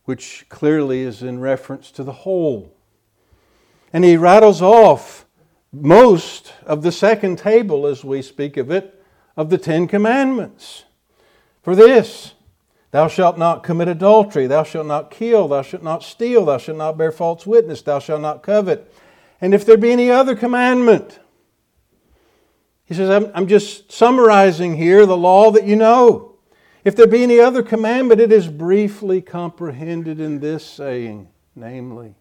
which 0.06 0.46
clearly 0.48 1.02
is 1.02 1.22
in 1.22 1.42
reference 1.42 1.92
to 1.92 2.06
the 2.06 2.14
whole. 2.14 2.74
And 3.92 4.06
he 4.06 4.16
rattles 4.16 4.62
off 4.62 5.26
most 5.74 6.54
of 6.66 6.84
the 6.84 6.94
second 6.94 7.38
table, 7.38 7.86
as 7.86 8.06
we 8.06 8.22
speak 8.22 8.56
of 8.56 8.72
it, 8.72 9.04
of 9.36 9.50
the 9.50 9.58
Ten 9.58 9.90
Commandments. 9.90 10.86
For 11.64 11.76
this, 11.76 12.34
Thou 12.92 13.10
shalt 13.10 13.38
not 13.38 13.62
commit 13.62 13.90
adultery, 13.90 14.48
thou 14.48 14.64
shalt 14.64 14.88
not 14.88 15.12
kill, 15.12 15.50
thou 15.50 15.64
shalt 15.64 15.84
not 15.84 16.04
steal, 16.04 16.46
thou 16.46 16.58
shalt 16.58 16.78
not 16.78 16.98
bear 16.98 17.12
false 17.12 17.46
witness, 17.46 17.82
thou 17.82 18.00
shalt 18.00 18.22
not 18.22 18.42
covet. 18.42 18.90
And 19.40 19.54
if 19.54 19.66
there 19.66 19.78
be 19.78 19.92
any 19.92 20.10
other 20.10 20.36
commandment, 20.36 21.20
he 22.86 22.94
says, 22.94 23.10
I'm, 23.10 23.32
I'm 23.36 23.48
just 23.48 23.92
summarizing 23.92 24.78
here 24.78 25.06
the 25.06 25.18
law 25.18 25.52
that 25.52 25.66
you 25.66 25.76
know. 25.76 26.36
If 26.84 26.96
there 26.96 27.08
be 27.08 27.22
any 27.22 27.40
other 27.40 27.62
commandment, 27.62 28.22
it 28.22 28.32
is 28.32 28.48
briefly 28.48 29.22
comprehended 29.22 30.20
in 30.20 30.40
this 30.40 30.66
saying, 30.66 31.28
namely, 31.56 32.16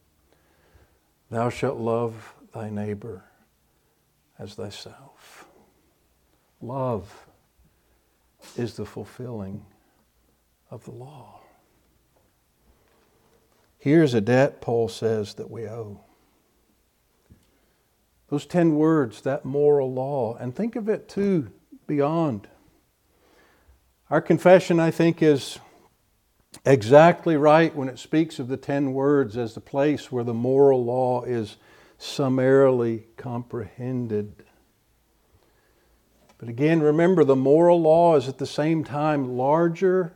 Thou 1.31 1.51
shalt 1.51 1.79
love 1.79 2.35
thy 2.53 2.71
neighbor 2.71 3.25
as 4.39 4.55
thyself. 4.55 5.47
Love 6.61 7.27
is 8.57 8.75
the 8.75 8.87
fulfilling 8.87 9.65
of 10.71 10.85
the 10.85 10.93
law. 10.93 11.41
Here's 13.79 14.15
a 14.15 14.21
debt, 14.21 14.61
Paul 14.61 14.89
says, 14.89 15.35
that 15.35 15.51
we 15.51 15.67
owe. 15.67 16.01
Those 18.29 18.47
10 18.47 18.75
words, 18.75 19.21
that 19.23 19.45
moral 19.45 19.93
law. 19.93 20.37
And 20.37 20.55
think 20.55 20.77
of 20.77 20.89
it 20.89 21.09
too 21.09 21.51
beyond. 21.87 22.49
Our 24.11 24.21
confession, 24.21 24.81
I 24.81 24.91
think, 24.91 25.23
is 25.23 25.59
exactly 26.65 27.37
right 27.37 27.75
when 27.75 27.89
it 27.89 27.99
speaks 27.99 28.39
of 28.39 28.49
the 28.49 28.57
10 28.57 28.93
words 28.93 29.37
as 29.37 29.55
the 29.55 29.61
place 29.61 30.11
where 30.11 30.25
the 30.25 30.35
moral 30.35 30.85
law 30.85 31.23
is 31.23 31.57
summarily 31.99 33.07
comprehended. 33.17 34.45
But 36.39 36.49
again, 36.49 36.81
remember 36.81 37.25
the 37.25 37.37
moral 37.37 37.81
law 37.81 38.17
is 38.17 38.29
at 38.29 38.39
the 38.39 38.47
same 38.47 38.85
time 38.85 39.37
larger 39.37 40.15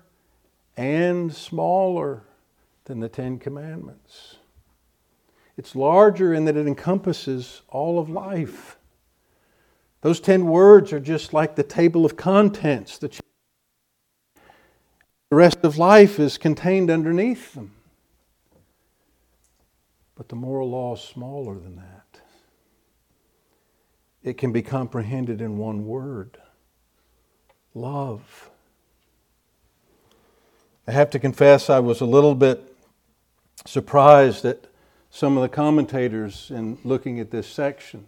and 0.76 1.34
smaller 1.34 2.24
than 2.84 3.00
the 3.00 3.08
Ten 3.08 3.38
Commandments. 3.38 4.29
It's 5.60 5.76
larger 5.76 6.32
in 6.32 6.46
that 6.46 6.56
it 6.56 6.66
encompasses 6.66 7.60
all 7.68 7.98
of 7.98 8.08
life. 8.08 8.78
Those 10.00 10.18
10 10.18 10.46
words 10.46 10.90
are 10.90 10.98
just 10.98 11.34
like 11.34 11.54
the 11.54 11.62
table 11.62 12.06
of 12.06 12.16
contents. 12.16 12.96
The 12.96 13.10
rest 15.30 15.58
of 15.62 15.76
life 15.76 16.18
is 16.18 16.38
contained 16.38 16.90
underneath 16.90 17.52
them. 17.52 17.72
But 20.14 20.30
the 20.30 20.34
moral 20.34 20.70
law 20.70 20.94
is 20.94 21.02
smaller 21.02 21.58
than 21.58 21.76
that. 21.76 22.22
it 24.22 24.38
can 24.38 24.52
be 24.52 24.62
comprehended 24.62 25.42
in 25.42 25.58
one 25.58 25.84
word 25.84 26.38
love. 27.74 28.48
I 30.88 30.92
have 30.92 31.10
to 31.10 31.18
confess, 31.18 31.68
I 31.68 31.80
was 31.80 32.00
a 32.00 32.06
little 32.06 32.34
bit 32.34 32.74
surprised 33.66 34.46
at 34.46 34.69
some 35.10 35.36
of 35.36 35.42
the 35.42 35.48
commentators 35.48 36.50
in 36.54 36.78
looking 36.84 37.18
at 37.18 37.30
this 37.30 37.48
section. 37.48 38.06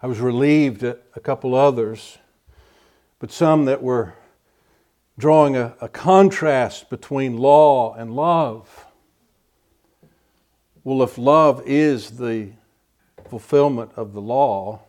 I 0.00 0.06
was 0.06 0.20
relieved 0.20 0.82
at 0.84 1.02
a 1.14 1.20
couple 1.20 1.54
others, 1.54 2.18
but 3.18 3.32
some 3.32 3.64
that 3.64 3.82
were 3.82 4.14
drawing 5.18 5.56
a, 5.56 5.74
a 5.80 5.88
contrast 5.88 6.88
between 6.88 7.36
law 7.36 7.94
and 7.94 8.14
love. 8.14 8.86
Well, 10.84 11.02
if 11.02 11.18
love 11.18 11.62
is 11.66 12.12
the 12.12 12.52
fulfillment 13.28 13.90
of 13.96 14.14
the 14.14 14.20
law, 14.22 14.80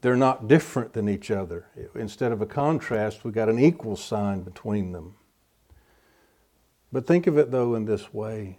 they're 0.00 0.16
not 0.16 0.48
different 0.48 0.94
than 0.94 1.08
each 1.08 1.30
other. 1.30 1.66
Instead 1.94 2.32
of 2.32 2.42
a 2.42 2.46
contrast, 2.46 3.24
we've 3.24 3.34
got 3.34 3.48
an 3.48 3.60
equal 3.60 3.94
sign 3.94 4.40
between 4.40 4.90
them. 4.90 5.14
But 6.90 7.06
think 7.06 7.28
of 7.28 7.38
it, 7.38 7.52
though, 7.52 7.76
in 7.76 7.84
this 7.84 8.12
way 8.12 8.58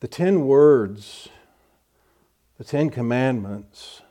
the 0.00 0.08
ten 0.08 0.46
words, 0.46 1.28
the 2.56 2.64
Ten 2.64 2.90
Commandments, 2.90 4.02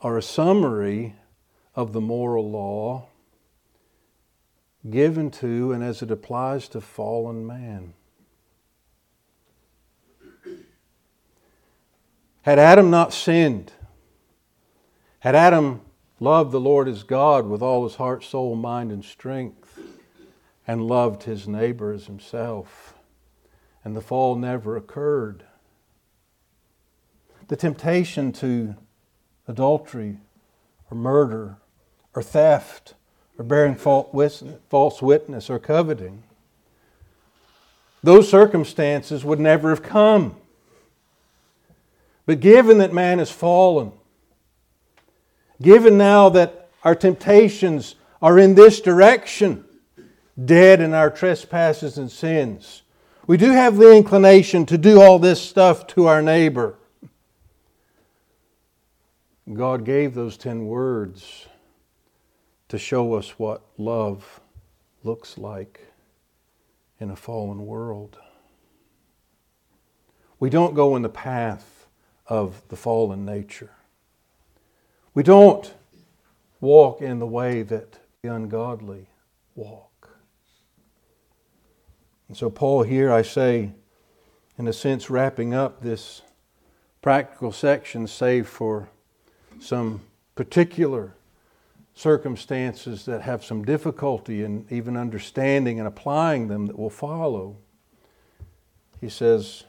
are 0.00 0.18
a 0.18 0.22
summary 0.22 1.14
of 1.74 1.92
the 1.92 2.00
moral 2.00 2.50
law 2.50 3.06
given 4.90 5.30
to 5.30 5.72
and 5.72 5.82
as 5.82 6.02
it 6.02 6.10
applies 6.10 6.68
to 6.68 6.80
fallen 6.80 7.46
man. 7.46 7.94
Had 12.42 12.58
Adam 12.58 12.90
not 12.90 13.14
sinned, 13.14 13.72
had 15.20 15.34
Adam 15.34 15.80
loved 16.20 16.52
the 16.52 16.60
Lord 16.60 16.86
his 16.86 17.02
God 17.02 17.46
with 17.46 17.62
all 17.62 17.84
his 17.84 17.96
heart, 17.96 18.22
soul, 18.22 18.54
mind, 18.54 18.92
and 18.92 19.02
strength, 19.02 19.78
and 20.66 20.86
loved 20.86 21.22
his 21.22 21.48
neighbor 21.48 21.92
as 21.92 22.06
himself, 22.06 22.93
and 23.84 23.94
the 23.94 24.00
fall 24.00 24.34
never 24.34 24.76
occurred, 24.76 25.44
the 27.48 27.56
temptation 27.56 28.32
to 28.32 28.74
adultery 29.46 30.18
or 30.90 30.96
murder 30.96 31.58
or 32.14 32.22
theft 32.22 32.94
or 33.38 33.44
bearing 33.44 33.74
false 33.74 35.02
witness 35.02 35.50
or 35.50 35.58
coveting, 35.58 36.22
those 38.02 38.30
circumstances 38.30 39.24
would 39.24 39.40
never 39.40 39.70
have 39.70 39.82
come. 39.82 40.36
But 42.26 42.40
given 42.40 42.78
that 42.78 42.92
man 42.92 43.18
has 43.18 43.30
fallen, 43.30 43.92
Given 45.62 45.96
now 45.96 46.28
that 46.30 46.68
our 46.82 46.94
temptations 46.94 47.94
are 48.20 48.38
in 48.38 48.54
this 48.54 48.80
direction, 48.80 49.64
dead 50.42 50.80
in 50.80 50.92
our 50.92 51.10
trespasses 51.10 51.96
and 51.96 52.10
sins, 52.10 52.82
we 53.26 53.36
do 53.36 53.52
have 53.52 53.76
the 53.76 53.96
inclination 53.96 54.66
to 54.66 54.78
do 54.78 55.00
all 55.00 55.18
this 55.18 55.40
stuff 55.40 55.86
to 55.88 56.06
our 56.06 56.20
neighbor. 56.20 56.76
God 59.52 59.84
gave 59.84 60.14
those 60.14 60.36
ten 60.36 60.66
words 60.66 61.46
to 62.68 62.78
show 62.78 63.14
us 63.14 63.38
what 63.38 63.62
love 63.76 64.40
looks 65.02 65.36
like 65.36 65.80
in 66.98 67.10
a 67.10 67.16
fallen 67.16 67.66
world. 67.66 68.18
We 70.40 70.50
don't 70.50 70.74
go 70.74 70.96
in 70.96 71.02
the 71.02 71.08
path 71.08 71.86
of 72.26 72.62
the 72.68 72.76
fallen 72.76 73.24
nature. 73.24 73.70
We 75.12 75.22
don't 75.22 75.72
walk 76.60 77.00
in 77.00 77.18
the 77.18 77.26
way 77.26 77.62
that 77.62 77.98
the 78.22 78.34
ungodly 78.34 79.06
walk. 79.54 79.93
And 82.34 82.38
so, 82.40 82.50
Paul, 82.50 82.82
here 82.82 83.12
I 83.12 83.22
say, 83.22 83.70
in 84.58 84.66
a 84.66 84.72
sense, 84.72 85.08
wrapping 85.08 85.54
up 85.54 85.80
this 85.80 86.22
practical 87.00 87.52
section, 87.52 88.08
save 88.08 88.48
for 88.48 88.88
some 89.60 90.00
particular 90.34 91.14
circumstances 91.94 93.04
that 93.04 93.22
have 93.22 93.44
some 93.44 93.64
difficulty 93.64 94.42
in 94.42 94.66
even 94.68 94.96
understanding 94.96 95.78
and 95.78 95.86
applying 95.86 96.48
them 96.48 96.66
that 96.66 96.76
will 96.76 96.90
follow. 96.90 97.56
He 99.00 99.08
says, 99.08 99.62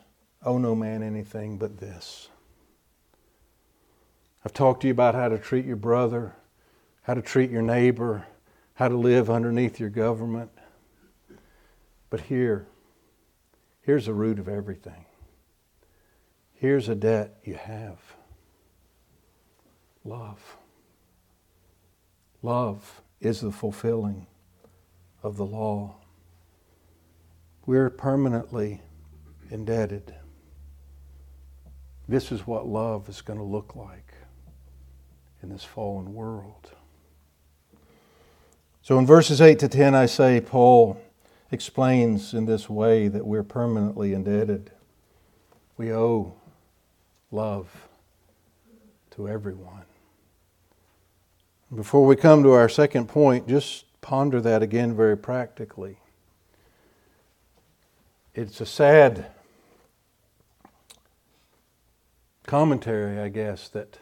Owe 0.43 0.57
no 0.57 0.73
man 0.73 1.03
anything 1.03 1.59
but 1.59 1.77
this 1.77 2.29
I've 4.43 4.53
talked 4.53 4.81
to 4.81 4.87
you 4.87 4.91
about 4.91 5.13
how 5.13 5.29
to 5.29 5.37
treat 5.37 5.65
your 5.65 5.75
brother, 5.75 6.33
how 7.03 7.13
to 7.13 7.21
treat 7.21 7.51
your 7.51 7.61
neighbor, 7.61 8.25
how 8.73 8.87
to 8.87 8.97
live 8.97 9.29
underneath 9.29 9.79
your 9.79 9.91
government. 9.91 10.49
But 12.15 12.23
here, 12.27 12.65
here's 13.81 14.05
the 14.05 14.13
root 14.13 14.39
of 14.39 14.47
everything. 14.47 15.03
Here's 16.53 16.87
a 16.87 16.95
debt 16.95 17.35
you 17.43 17.55
have 17.55 17.99
love. 20.05 20.39
Love 22.41 23.01
is 23.19 23.41
the 23.41 23.51
fulfilling 23.51 24.27
of 25.23 25.35
the 25.35 25.45
law. 25.45 25.97
We're 27.65 27.89
permanently 27.89 28.79
indebted. 29.51 30.15
This 32.07 32.31
is 32.31 32.47
what 32.47 32.65
love 32.65 33.09
is 33.09 33.21
going 33.21 33.39
to 33.39 33.45
look 33.45 33.75
like 33.75 34.13
in 35.43 35.49
this 35.49 35.65
fallen 35.65 36.13
world. 36.13 36.71
So 38.81 38.97
in 38.99 39.05
verses 39.05 39.41
8 39.41 39.59
to 39.59 39.67
10, 39.67 39.93
I 39.93 40.05
say 40.05 40.39
Paul 40.39 41.01
explains 41.51 42.33
in 42.33 42.45
this 42.45 42.69
way 42.69 43.07
that 43.07 43.25
we're 43.25 43.43
permanently 43.43 44.13
indebted. 44.13 44.71
We 45.77 45.93
owe 45.93 46.33
love 47.31 47.87
to 49.11 49.27
everyone. 49.27 49.83
Before 51.73 52.05
we 52.05 52.15
come 52.15 52.43
to 52.43 52.51
our 52.51 52.69
second 52.69 53.07
point, 53.07 53.47
just 53.47 53.85
ponder 54.01 54.39
that 54.41 54.61
again 54.61 54.95
very 54.95 55.17
practically. 55.17 55.97
It's 58.33 58.61
a 58.61 58.65
sad 58.65 59.27
commentary, 62.45 63.19
I 63.19 63.29
guess, 63.29 63.69
that 63.69 63.99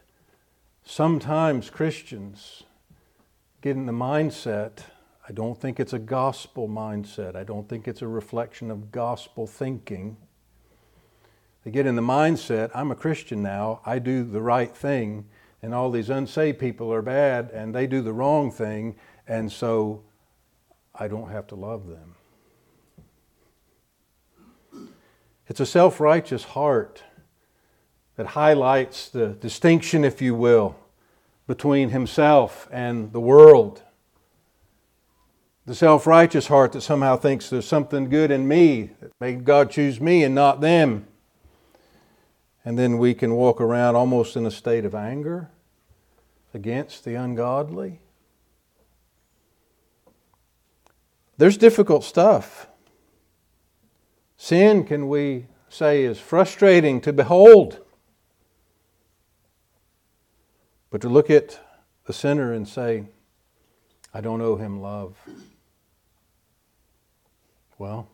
Sometimes 0.86 1.70
Christians 1.70 2.64
get 3.62 3.78
in 3.78 3.86
the 3.86 3.94
mindset, 3.94 4.84
I 5.28 5.32
don't 5.32 5.60
think 5.60 5.80
it's 5.80 5.94
a 5.94 6.00
gospel 6.00 6.68
mindset. 6.68 7.36
I 7.36 7.44
don't 7.44 7.70
think 7.70 7.88
it's 7.88 8.02
a 8.02 8.08
reflection 8.08 8.70
of 8.70 8.92
gospel 8.92 9.48
thinking. 9.48 10.18
They 11.64 11.72
get 11.72 11.86
in 11.86 11.96
the 11.96 12.02
mindset, 12.02 12.72
I'm 12.76 12.92
a 12.92 12.96
Christian 12.96 13.42
now, 13.42 13.80
I 13.86 14.00
do 14.00 14.26
the 14.26 14.42
right 14.42 14.76
thing, 14.76 15.26
and 15.62 15.74
all 15.74 15.92
these 15.92 16.10
unsaved 16.10 16.60
people 16.60 16.94
are 16.94 17.02
bad 17.02 17.52
and 17.54 17.74
they 17.74 17.88
do 17.88 18.02
the 18.02 18.12
wrong 18.12 18.52
thing, 18.52 18.96
and 19.28 19.50
so 19.50 20.04
I 20.94 21.08
don't 21.08 21.30
have 21.30 21.48
to 21.48 21.56
love 21.56 21.88
them. 21.88 22.16
It's 25.48 25.62
a 25.62 25.66
self 25.66 26.02
righteous 26.02 26.44
heart 26.44 27.04
that 28.18 28.28
highlights 28.28 29.10
the 29.10 29.30
distinction, 29.30 30.04
if 30.04 30.22
you 30.22 30.36
will, 30.36 30.76
between 31.48 31.90
himself 31.90 32.68
and 32.72 33.14
the 33.14 33.22
world. 33.22 33.84
The 35.66 35.76
self 35.76 36.06
righteous 36.06 36.48
heart 36.48 36.74
that 36.74 36.82
somehow 36.82 37.16
thinks 37.16 37.50
there's 37.50 37.68
something 37.68 38.10
good 38.10 38.32
in 38.32 38.48
me, 38.48 38.90
that 39.00 39.12
made 39.22 39.46
God 39.46 39.72
choose 39.72 40.02
me 40.02 40.24
and 40.24 40.36
not 40.36 40.60
them. 40.60 41.08
And 42.66 42.78
then 42.78 42.98
we 42.98 43.14
can 43.14 43.36
walk 43.36 43.62
around 43.62 43.96
almost 43.96 44.36
in 44.36 44.46
a 44.46 44.52
state 44.52 44.86
of 44.86 44.94
anger 44.94 45.50
against 46.54 47.06
the 47.06 47.16
ungodly. 47.16 48.00
There's 51.38 51.58
difficult 51.58 52.04
stuff. 52.04 52.68
Sin, 54.38 54.84
can 54.84 55.08
we 55.08 55.48
say, 55.70 56.04
is 56.04 56.20
frustrating 56.20 57.02
to 57.02 57.14
behold. 57.14 57.80
But 60.90 61.02
to 61.02 61.10
look 61.10 61.30
at 61.30 61.60
the 62.06 62.14
sinner 62.14 62.54
and 62.54 62.68
say, 62.68 63.06
I 64.14 64.22
don't 64.22 64.42
owe 64.42 64.58
him 64.58 64.82
love. 64.82 65.16
Well, 67.78 68.08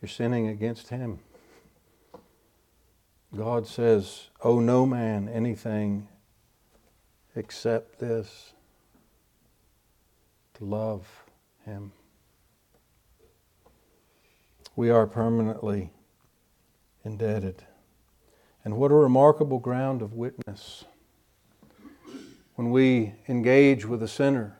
you're 0.00 0.08
sinning 0.08 0.48
against 0.48 0.88
him. 0.88 1.18
God 3.34 3.66
says, 3.66 4.28
Owe 4.42 4.60
no 4.60 4.84
man 4.86 5.28
anything 5.28 6.08
except 7.34 7.98
this 7.98 8.52
to 10.54 10.64
love 10.64 11.24
him. 11.64 11.92
We 14.76 14.90
are 14.90 15.06
permanently 15.06 15.90
indebted. 17.04 17.64
And 18.64 18.76
what 18.76 18.92
a 18.92 18.94
remarkable 18.94 19.58
ground 19.58 20.02
of 20.02 20.12
witness 20.12 20.84
when 22.54 22.70
we 22.70 23.14
engage 23.28 23.86
with 23.86 24.02
a 24.02 24.08
sinner 24.08 24.56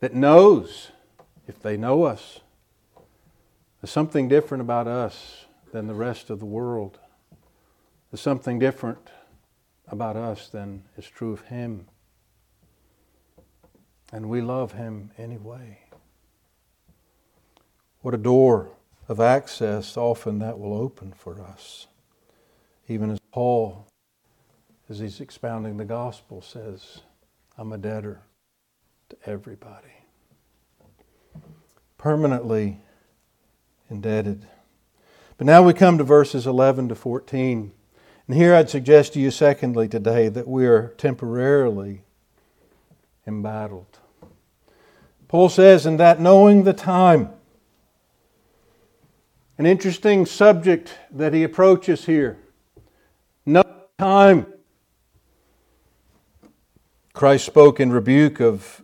that 0.00 0.14
knows, 0.14 0.90
if 1.46 1.60
they 1.62 1.76
know 1.76 2.02
us, 2.02 2.40
there's 3.84 3.92
something 3.92 4.28
different 4.28 4.62
about 4.62 4.86
us 4.86 5.44
than 5.70 5.86
the 5.86 5.94
rest 5.94 6.30
of 6.30 6.38
the 6.38 6.46
world. 6.46 6.98
There's 8.10 8.22
something 8.22 8.58
different 8.58 9.10
about 9.88 10.16
us 10.16 10.48
than 10.48 10.84
is 10.96 11.06
true 11.06 11.34
of 11.34 11.42
Him. 11.42 11.86
And 14.10 14.30
we 14.30 14.40
love 14.40 14.72
Him 14.72 15.10
anyway. 15.18 15.80
What 18.00 18.14
a 18.14 18.16
door 18.16 18.70
of 19.06 19.20
access 19.20 19.98
often 19.98 20.38
that 20.38 20.58
will 20.58 20.72
open 20.72 21.12
for 21.12 21.42
us. 21.42 21.86
Even 22.88 23.10
as 23.10 23.18
Paul, 23.32 23.86
as 24.88 24.98
he's 24.98 25.20
expounding 25.20 25.76
the 25.76 25.84
gospel, 25.84 26.40
says, 26.40 27.02
I'm 27.58 27.70
a 27.70 27.76
debtor 27.76 28.22
to 29.10 29.16
everybody. 29.26 29.92
Permanently 31.98 32.78
indebted. 33.90 34.46
But 35.36 35.46
now 35.46 35.62
we 35.62 35.72
come 35.72 35.98
to 35.98 36.04
verses 36.04 36.46
11 36.46 36.88
to 36.88 36.94
14. 36.94 37.72
And 38.26 38.36
here 38.36 38.54
I'd 38.54 38.70
suggest 38.70 39.12
to 39.14 39.20
you, 39.20 39.30
secondly, 39.30 39.88
today, 39.88 40.28
that 40.28 40.48
we 40.48 40.66
are 40.66 40.94
temporarily 40.96 42.02
embattled. 43.26 43.98
Paul 45.28 45.48
says, 45.48 45.84
in 45.86 45.96
that 45.96 46.20
knowing 46.20 46.64
the 46.64 46.72
time, 46.72 47.30
an 49.58 49.66
interesting 49.66 50.26
subject 50.26 50.98
that 51.10 51.34
he 51.34 51.42
approaches 51.42 52.06
here. 52.06 52.38
No 53.46 53.62
time. 53.98 54.46
Christ 57.12 57.46
spoke 57.46 57.78
in 57.78 57.92
rebuke 57.92 58.40
of 58.40 58.82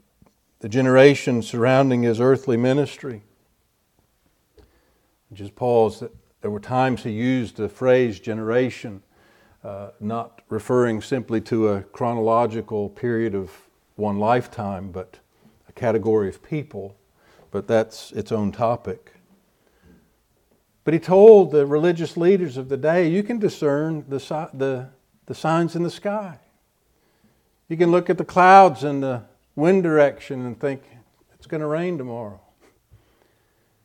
the 0.61 0.69
generation 0.69 1.43
surrounding 1.43 2.03
his 2.03 2.21
earthly 2.21 2.57
ministry. 2.57 3.23
Just 5.33 5.55
pause. 5.55 6.03
there 6.41 6.51
were 6.51 6.61
times 6.61 7.05
he 7.05 7.11
used 7.11 7.57
the 7.57 7.69
phrase 7.69 8.19
generation, 8.19 9.03
uh, 9.63 9.91
not 10.01 10.43
referring 10.49 11.01
simply 11.01 11.41
to 11.43 11.69
a 11.69 11.83
chronological 11.83 12.89
period 12.89 13.35
of 13.35 13.53
one 13.97 14.19
lifetime, 14.19 14.91
but 14.91 15.19
a 15.69 15.73
category 15.73 16.29
of 16.29 16.43
people. 16.43 16.97
But 17.51 17.69
that's 17.69 18.11
its 18.13 18.33
own 18.33 18.53
topic. 18.53 19.13
But 20.85 20.95
he 20.95 21.01
told 21.01 21.53
the 21.53 21.67
religious 21.67 22.17
leaders 22.17 22.57
of 22.57 22.69
the 22.69 22.77
day, 22.77 23.09
you 23.09 23.23
can 23.23 23.39
discern 23.39 24.05
the, 24.09 24.19
the, 24.55 24.89
the 25.27 25.35
signs 25.35 25.77
in 25.77 25.83
the 25.83 25.91
sky. 25.91 26.39
You 27.69 27.77
can 27.77 27.93
look 27.93 28.11
at 28.11 28.19
the 28.19 28.25
clouds 28.25 28.83
and 28.83 29.03
the 29.03 29.23
wind 29.55 29.83
direction 29.85 30.47
and 30.47 30.59
think, 30.59 30.83
it's 31.35 31.47
going 31.47 31.61
to 31.61 31.67
rain 31.67 31.97
tomorrow. 31.99 32.41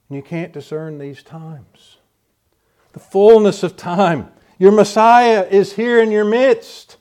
And 0.09 0.15
you 0.15 0.21
can't 0.21 0.53
discern 0.53 0.97
these 0.97 1.23
times. 1.23 1.97
The 2.93 2.99
fullness 2.99 3.63
of 3.63 3.75
time. 3.75 4.29
Your 4.57 4.71
Messiah 4.71 5.47
is 5.49 5.73
here 5.73 6.01
in 6.01 6.11
your 6.11 6.25
midst. 6.25 6.97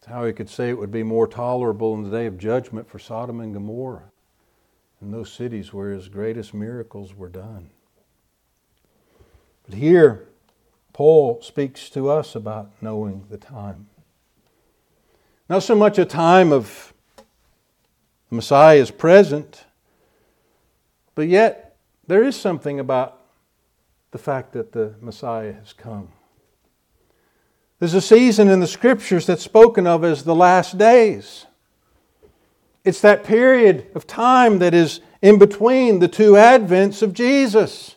That's 0.00 0.12
how 0.12 0.24
he 0.24 0.32
could 0.32 0.48
say 0.48 0.68
it 0.68 0.78
would 0.78 0.92
be 0.92 1.02
more 1.02 1.26
tolerable 1.26 1.94
in 1.94 2.04
the 2.04 2.10
day 2.10 2.26
of 2.26 2.38
judgment 2.38 2.88
for 2.88 2.98
Sodom 2.98 3.40
and 3.40 3.52
Gomorrah 3.52 4.10
and 5.00 5.12
those 5.12 5.32
cities 5.32 5.72
where 5.72 5.90
his 5.90 6.08
greatest 6.08 6.52
miracles 6.52 7.14
were 7.14 7.28
done. 7.28 7.70
But 9.64 9.78
here, 9.78 10.28
Paul 10.92 11.40
speaks 11.42 11.88
to 11.90 12.10
us 12.10 12.34
about 12.34 12.70
knowing 12.80 13.24
the 13.30 13.38
time. 13.38 13.88
Not 15.48 15.62
so 15.62 15.74
much 15.74 15.98
a 15.98 16.04
time 16.04 16.52
of 16.52 16.92
Messiah's 18.30 18.90
present, 18.90 19.64
but 21.14 21.28
yet 21.28 21.76
there 22.06 22.22
is 22.22 22.36
something 22.36 22.80
about 22.80 23.20
the 24.10 24.18
fact 24.18 24.52
that 24.52 24.72
the 24.72 24.94
Messiah 25.00 25.52
has 25.52 25.72
come. 25.72 26.08
There's 27.78 27.94
a 27.94 28.00
season 28.00 28.48
in 28.48 28.60
the 28.60 28.66
scriptures 28.66 29.26
that's 29.26 29.42
spoken 29.42 29.86
of 29.86 30.04
as 30.04 30.24
the 30.24 30.34
last 30.34 30.76
days. 30.76 31.46
It's 32.84 33.00
that 33.00 33.24
period 33.24 33.86
of 33.94 34.06
time 34.06 34.58
that 34.58 34.74
is 34.74 35.00
in 35.22 35.38
between 35.38 35.98
the 35.98 36.08
two 36.08 36.32
advents 36.32 37.02
of 37.02 37.12
Jesus 37.12 37.96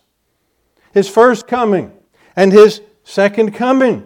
his 0.93 1.09
first 1.09 1.47
coming 1.47 1.91
and 2.35 2.51
his 2.51 2.81
second 3.03 3.53
coming. 3.53 4.05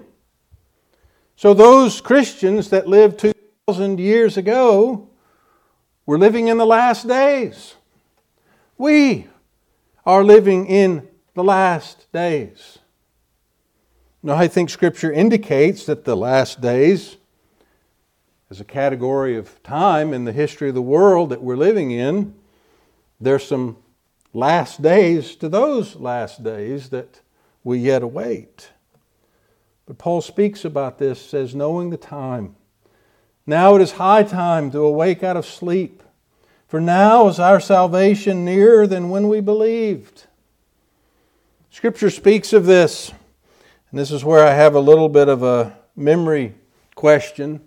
So, 1.36 1.54
those 1.54 2.02
Christians 2.02 2.70
that 2.72 2.88
lived 2.88 3.20
2,000 3.20 4.00
years 4.00 4.38
ago 4.38 5.10
were 6.06 6.18
living 6.18 6.48
in 6.48 6.58
the 6.58 6.66
last 6.66 7.08
days. 7.08 7.76
We 8.78 9.28
are 10.06 10.24
living 10.24 10.68
in 10.68 11.08
the 11.34 11.44
last 11.44 12.12
days. 12.12 12.78
Now, 14.22 14.36
I 14.36 14.48
think 14.48 14.70
Scripture 14.70 15.12
indicates 15.12 15.86
that 15.86 16.06
the 16.06 16.16
last 16.16 16.62
days, 16.62 17.18
as 18.50 18.60
a 18.60 18.66
category 18.66 19.38
of 19.38 19.62
time 19.64 20.14
in 20.14 20.26
the 20.26 20.32
history 20.32 20.70
of 20.70 20.76
the 20.76 20.82
world 20.82 21.30
that 21.30 21.42
we're 21.42 21.58
living 21.58 21.92
in, 21.92 22.36
there's 23.20 23.46
some 23.48 23.78
last 24.34 24.82
days 24.82 25.36
to 25.38 25.50
those 25.50 25.96
last 25.96 26.44
days 26.44 26.90
that 26.90 27.22
we 27.64 27.80
yet 27.80 28.04
await. 28.04 28.70
But 29.88 29.98
Paul 29.98 30.22
speaks 30.22 30.66
about 30.66 31.00
this, 31.00 31.20
says, 31.20 31.56
knowing 31.56 31.90
the 31.90 31.98
time. 31.98 32.56
Now 33.46 33.76
it 33.76 33.82
is 33.82 33.94
high 33.94 34.24
time 34.24 34.70
to 34.72 34.80
awake 34.80 35.24
out 35.24 35.38
of 35.38 35.46
sleep, 35.46 36.04
for 36.68 36.82
now 36.82 37.28
is 37.28 37.40
our 37.40 37.60
salvation 37.60 38.44
nearer 38.44 38.86
than 38.86 39.10
when 39.10 39.30
we 39.30 39.40
believed. 39.40 40.28
Scripture 41.70 42.10
speaks 42.10 42.54
of 42.54 42.66
this, 42.66 43.12
and 43.90 44.00
this 44.00 44.12
is 44.12 44.26
where 44.26 44.46
I 44.46 44.54
have 44.54 44.76
a 44.76 44.80
little 44.80 45.10
bit 45.10 45.30
of 45.30 45.44
a 45.44 45.78
memory 45.96 46.56
question. 46.96 47.62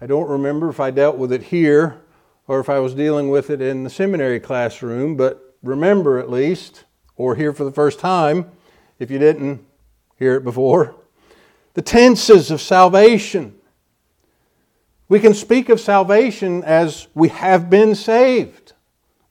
I 0.00 0.06
don't 0.06 0.28
remember 0.28 0.70
if 0.70 0.80
I 0.80 0.90
dealt 0.90 1.18
with 1.18 1.32
it 1.32 1.42
here 1.42 2.00
or 2.46 2.60
if 2.60 2.68
I 2.68 2.78
was 2.78 2.94
dealing 2.94 3.28
with 3.28 3.50
it 3.50 3.60
in 3.60 3.84
the 3.84 3.90
seminary 3.90 4.40
classroom, 4.40 5.16
but 5.16 5.56
remember 5.62 6.18
at 6.18 6.30
least, 6.30 6.84
or 7.16 7.34
hear 7.34 7.52
for 7.52 7.64
the 7.64 7.70
first 7.70 8.00
time, 8.00 8.50
if 8.98 9.10
you 9.10 9.18
didn't 9.18 9.64
hear 10.18 10.36
it 10.36 10.44
before, 10.44 10.94
the 11.74 11.82
tenses 11.82 12.50
of 12.50 12.60
salvation. 12.60 13.59
We 15.10 15.18
can 15.18 15.34
speak 15.34 15.68
of 15.70 15.80
salvation 15.80 16.62
as 16.62 17.08
we 17.14 17.30
have 17.30 17.68
been 17.68 17.96
saved. 17.96 18.74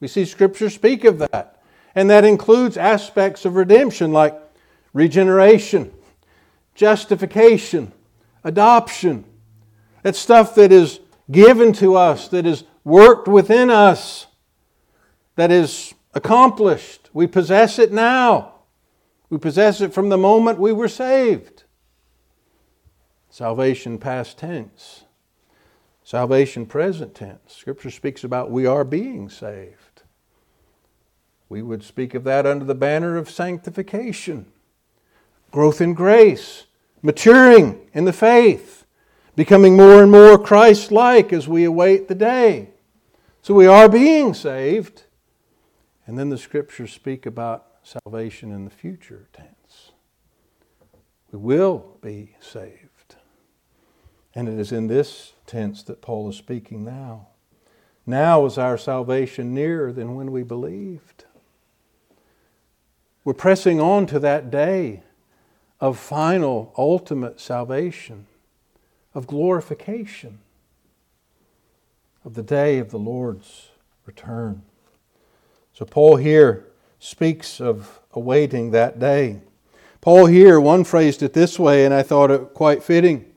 We 0.01 0.09
see 0.09 0.25
Scripture 0.25 0.69
speak 0.69 1.05
of 1.05 1.19
that. 1.19 1.61
And 1.95 2.09
that 2.09 2.25
includes 2.25 2.75
aspects 2.75 3.45
of 3.45 3.55
redemption 3.55 4.11
like 4.11 4.37
regeneration, 4.91 5.93
justification, 6.75 7.93
adoption. 8.43 9.23
That's 10.03 10.19
stuff 10.19 10.53
that 10.55 10.73
is 10.73 10.99
given 11.31 11.71
to 11.73 11.95
us, 11.95 12.27
that 12.27 12.45
is 12.45 12.65
worked 12.83 13.29
within 13.29 13.69
us, 13.69 14.27
that 15.37 15.49
is 15.49 15.93
accomplished. 16.13 17.09
We 17.13 17.25
possess 17.25 17.79
it 17.79 17.93
now. 17.93 18.55
We 19.29 19.37
possess 19.37 19.79
it 19.79 19.93
from 19.93 20.09
the 20.09 20.17
moment 20.17 20.59
we 20.59 20.73
were 20.73 20.89
saved. 20.89 21.63
Salvation 23.29 23.97
past 23.97 24.39
tense. 24.39 25.05
Salvation 26.09 26.65
present 26.65 27.13
tense. 27.13 27.53
Scripture 27.53 27.91
speaks 27.91 28.23
about 28.23 28.49
we 28.49 28.65
are 28.65 28.83
being 28.83 29.29
saved. 29.29 30.01
We 31.49 31.61
would 31.61 31.83
speak 31.83 32.15
of 32.15 32.23
that 32.23 32.47
under 32.47 32.65
the 32.65 32.73
banner 32.73 33.15
of 33.15 33.29
sanctification, 33.29 34.47
growth 35.51 35.81
in 35.81 35.93
grace, 35.93 36.65
maturing 37.03 37.87
in 37.93 38.05
the 38.05 38.11
faith, 38.11 38.87
becoming 39.35 39.77
more 39.77 40.01
and 40.01 40.11
more 40.11 40.39
Christ 40.39 40.91
like 40.91 41.31
as 41.31 41.47
we 41.47 41.63
await 41.63 42.07
the 42.07 42.15
day. 42.15 42.71
So 43.43 43.53
we 43.53 43.67
are 43.67 43.87
being 43.87 44.33
saved. 44.33 45.03
And 46.07 46.17
then 46.17 46.29
the 46.29 46.39
scriptures 46.39 46.91
speak 46.91 47.27
about 47.27 47.67
salvation 47.83 48.51
in 48.51 48.65
the 48.65 48.71
future 48.71 49.27
tense. 49.31 49.91
We 51.31 51.37
will 51.37 51.99
be 52.01 52.35
saved. 52.39 52.88
And 54.39 54.47
it 54.47 54.57
is 54.57 54.71
in 54.71 54.87
this 54.87 55.33
tense 55.45 55.83
that 55.83 56.01
Paul 56.01 56.29
is 56.29 56.37
speaking 56.37 56.85
now. 56.85 57.27
Now 58.05 58.45
is 58.45 58.57
our 58.57 58.77
salvation 58.77 59.53
nearer 59.53 59.91
than 59.91 60.15
when 60.15 60.31
we 60.31 60.43
believed. 60.43 61.25
We're 63.25 63.33
pressing 63.33 63.81
on 63.81 64.05
to 64.05 64.19
that 64.19 64.49
day 64.49 65.03
of 65.81 65.99
final, 65.99 66.73
ultimate 66.77 67.41
salvation, 67.41 68.27
of 69.13 69.27
glorification, 69.27 70.39
of 72.23 72.35
the 72.35 72.41
day 72.41 72.79
of 72.79 72.91
the 72.91 72.97
Lord's 72.97 73.67
return. 74.05 74.61
So 75.73 75.83
Paul 75.83 76.15
here 76.15 76.65
speaks 76.97 77.59
of 77.59 77.99
awaiting 78.13 78.71
that 78.71 78.99
day. 78.99 79.41
Paul 79.99 80.27
here, 80.27 80.61
one 80.61 80.85
phrased 80.85 81.23
it 81.23 81.33
this 81.33 81.59
way, 81.59 81.83
and 81.83 81.93
I 81.93 82.03
thought 82.03 82.31
it 82.31 82.53
quite 82.53 82.81
fitting. 82.81 83.28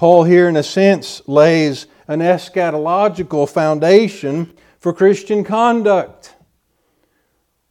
Paul 0.00 0.24
here, 0.24 0.48
in 0.48 0.56
a 0.56 0.62
sense, 0.62 1.20
lays 1.26 1.86
an 2.08 2.20
eschatological 2.20 3.46
foundation 3.46 4.50
for 4.78 4.94
Christian 4.94 5.44
conduct. 5.44 6.36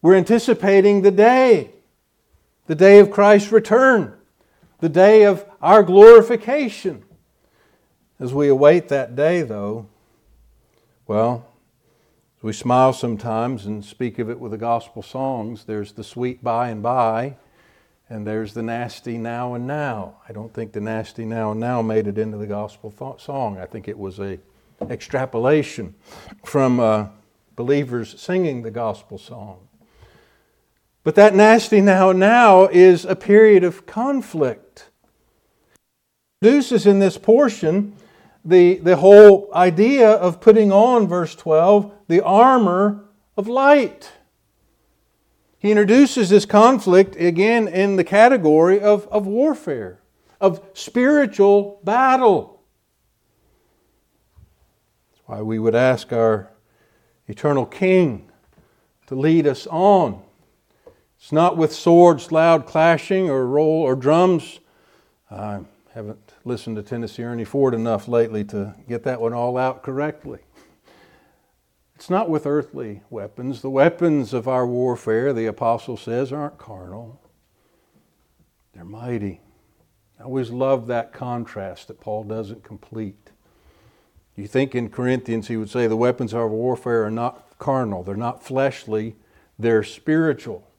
We're 0.04 0.14
anticipating 0.14 1.02
the 1.02 1.10
day, 1.10 1.72
the 2.68 2.76
day 2.76 3.00
of 3.00 3.10
Christ's 3.10 3.52
return, 3.52 4.14
the 4.80 4.90
day 4.90 5.24
of 5.24 5.44
our 5.60 5.82
glorification. 5.82 7.04
As 8.20 8.32
we 8.32 8.48
await 8.48 8.90
that 8.90 9.16
day, 9.16 9.42
though, 9.42 9.88
well, 11.08 11.48
we 12.44 12.54
smile 12.54 12.94
sometimes 12.94 13.66
and 13.66 13.84
speak 13.84 14.20
of 14.20 14.30
it 14.30 14.40
with 14.40 14.52
the 14.52 14.58
gospel 14.60 15.02
songs. 15.02 15.64
There's 15.66 15.94
the 15.94 16.04
sweet 16.04 16.44
by 16.44 16.70
and 16.70 16.84
by, 16.84 17.38
and 18.10 18.26
there's 18.26 18.54
the 18.54 18.64
nasty 18.64 19.18
now 19.18 19.54
and 19.54 19.68
now. 19.68 20.16
I 20.28 20.34
don't 20.34 20.54
think 20.54 20.72
the 20.72 20.82
nasty 20.82 21.26
now 21.26 21.52
and 21.52 21.60
now 21.60 21.82
made 21.82 22.08
it 22.08 22.18
into 22.18 22.38
the 22.38 22.48
gospel 22.48 22.92
th- 22.92 23.22
song. 23.22 23.60
I 23.60 23.66
think 23.66 23.88
it 23.88 23.98
was 23.98 24.20
a 24.20 24.40
extrapolation 24.90 25.94
from 26.44 26.80
uh, 26.80 27.08
believers 27.56 28.20
singing 28.20 28.64
the 28.64 28.72
gospel 28.72 29.18
song. 29.18 29.68
But 31.04 31.16
that 31.16 31.36
nasty 31.36 31.82
now 31.82 32.10
and 32.10 32.20
now 32.20 32.68
is 32.68 33.06
a 33.06 33.16
period 33.16 33.64
of 33.64 33.86
conflict. 33.86 34.90
Produces 36.42 36.86
in 36.86 37.00
this 37.00 37.18
portion 37.18 37.96
the, 38.44 38.76
the 38.76 38.96
whole 38.96 39.50
idea 39.54 40.10
of 40.10 40.42
putting 40.42 40.72
on, 40.72 41.08
verse 41.08 41.36
12, 41.36 41.92
the 42.08 42.24
armor 42.24 43.06
of 43.38 43.48
light. 43.48 44.12
He 45.60 45.72
introduces 45.72 46.30
this 46.30 46.46
conflict 46.46 47.18
again 47.18 47.68
in 47.68 47.98
the 47.98 48.06
category 48.06 48.80
of, 48.80 49.06
of 49.08 49.28
warfare, 49.28 50.00
of 50.40 50.66
spiritual 50.74 51.82
battle. 51.84 52.62
That's 55.12 55.22
why 55.28 55.42
we 55.42 55.60
would 55.60 55.76
ask 55.76 56.14
our 56.14 56.50
eternal 57.28 57.66
King 57.66 58.32
to 59.08 59.16
lead 59.16 59.46
us 59.46 59.68
on. 59.68 60.22
It's 61.20 61.34
not 61.34 61.58
with 61.58 61.74
swords 61.74 62.32
loud 62.32 62.66
clashing 62.66 63.30
or 63.30 63.46
roll 63.46 63.82
or 63.82 63.98
drums. 63.98 64.62
I 65.30 65.60
haven't 65.94 66.34
listened 66.46 66.78
to 66.78 66.84
Tennessee 66.84 67.24
Ernie 67.24 67.44
Ford 67.44 67.74
enough 67.74 68.08
lately 68.08 68.46
to 68.46 68.76
get 68.88 69.04
that 69.04 69.20
one 69.20 69.34
all 69.34 69.58
out 69.58 69.84
correctly. 69.84 70.40
It's 72.00 72.10
not 72.10 72.30
with 72.30 72.48
earthly 72.48 73.02
weapons. 73.10 73.62
The 73.62 73.70
weapons 73.70 74.34
of 74.34 74.48
our 74.48 74.66
warfare, 74.66 75.34
the 75.34 75.48
apostle 75.48 75.98
says, 75.98 76.32
aren't 76.32 76.58
carnal, 76.58 77.20
they're 78.74 78.86
mighty. 78.86 79.42
I 80.18 80.24
always 80.24 80.50
love 80.50 80.88
that 80.88 81.12
contrast 81.12 81.90
that 81.90 82.00
Paul 82.00 82.24
doesn't 82.24 82.64
complete. 82.64 83.32
You 84.38 84.48
think 84.48 84.76
in 84.76 84.88
Corinthians 84.88 85.50
he 85.50 85.58
would 85.58 85.70
say 85.70 85.88
the 85.88 85.98
weapons 85.98 86.32
of 86.32 86.40
our 86.40 86.48
warfare 86.48 87.04
are 87.04 87.12
not 87.12 87.60
carnal, 87.60 88.02
they're 88.02 88.16
not 88.16 88.46
fleshly, 88.46 89.18
they're 89.60 89.84
spiritual. 89.84 90.72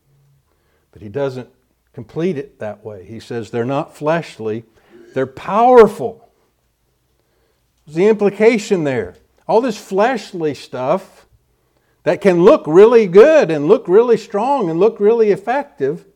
But 0.90 1.02
he 1.02 1.10
doesn't 1.10 1.50
complete 1.92 2.38
it 2.38 2.60
that 2.60 2.82
way. 2.82 3.04
He 3.04 3.20
says 3.20 3.50
they're 3.50 3.66
not 3.66 3.94
fleshly, 3.94 4.64
they're 5.12 5.26
powerful. 5.26 6.30
What's 7.84 7.96
the 7.96 8.08
implication 8.08 8.84
there? 8.84 9.16
All 9.50 9.60
this 9.60 9.76
fleshly 9.76 10.54
stuff 10.54 11.26
that 12.04 12.20
can 12.20 12.44
look 12.44 12.62
really 12.68 13.08
good 13.08 13.50
and 13.50 13.66
look 13.66 13.88
really 13.88 14.16
strong 14.16 14.70
and 14.70 14.78
look 14.78 15.00
really 15.00 15.32
effective 15.32 16.06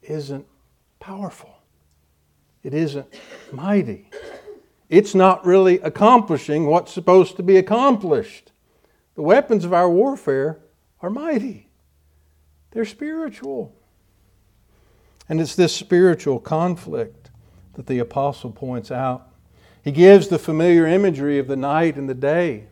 isn't 0.00 0.46
powerful. 0.98 1.58
It 2.62 2.72
isn't 2.72 3.06
mighty. 3.52 4.08
It's 4.88 5.14
not 5.14 5.44
really 5.44 5.78
accomplishing 5.80 6.64
what's 6.64 6.90
supposed 6.90 7.36
to 7.36 7.42
be 7.42 7.58
accomplished. 7.58 8.50
The 9.14 9.20
weapons 9.20 9.66
of 9.66 9.74
our 9.74 9.90
warfare 9.90 10.58
are 11.02 11.10
mighty, 11.10 11.68
they're 12.70 12.86
spiritual. 12.86 13.74
And 15.28 15.38
it's 15.38 15.54
this 15.54 15.76
spiritual 15.76 16.40
conflict 16.40 17.28
that 17.74 17.88
the 17.88 17.98
apostle 17.98 18.52
points 18.52 18.90
out 18.90 19.27
he 19.88 19.92
gives 19.92 20.28
the 20.28 20.38
familiar 20.38 20.86
imagery 20.86 21.38
of 21.38 21.48
the 21.48 21.56
night 21.56 21.96
and 21.96 22.10
the 22.10 22.14
day, 22.14 22.64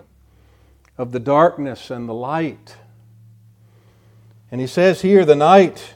of 0.98 1.12
the 1.12 1.18
darkness 1.18 1.90
and 1.90 2.06
the 2.06 2.12
light. 2.12 2.76
And 4.50 4.60
he 4.60 4.66
says 4.66 5.00
here, 5.00 5.24
the 5.24 5.34
night, 5.34 5.94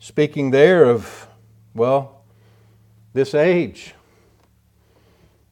speaking 0.00 0.50
there 0.50 0.82
of, 0.82 1.28
well, 1.72 2.24
this 3.12 3.32
age, 3.32 3.94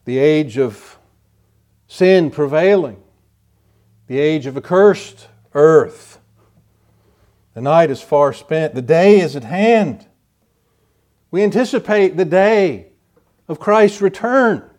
the 0.03 0.17
age 0.17 0.57
of 0.57 0.99
sin 1.87 2.29
prevailing, 2.29 3.01
the 4.07 4.19
age 4.19 4.47
of 4.47 4.57
accursed 4.57 5.29
earth. 5.53 6.19
The 7.53 7.61
night 7.61 7.89
is 7.89 8.01
far 8.01 8.33
spent, 8.33 8.75
the 8.75 8.81
day 8.81 9.21
is 9.21 9.37
at 9.37 9.45
hand. 9.45 10.07
We 11.31 11.41
anticipate 11.41 12.17
the 12.17 12.25
day 12.25 12.87
of 13.47 13.61
Christ's 13.61 14.01
return. 14.01 14.71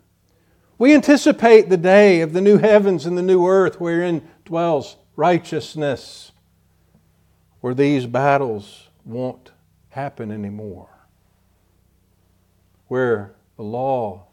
We 0.78 0.94
anticipate 0.94 1.68
the 1.68 1.78
day 1.78 2.20
of 2.20 2.34
the 2.34 2.42
new 2.42 2.58
heavens 2.58 3.06
and 3.06 3.16
the 3.16 3.22
new 3.22 3.46
earth 3.46 3.80
wherein 3.80 4.28
dwells 4.44 4.96
righteousness, 5.16 6.32
where 7.60 7.72
these 7.72 8.04
battles 8.04 8.88
won't 9.04 9.52
happen 9.88 10.30
anymore, 10.30 10.90
where 12.88 13.34
the 13.56 13.62
law 13.62 14.26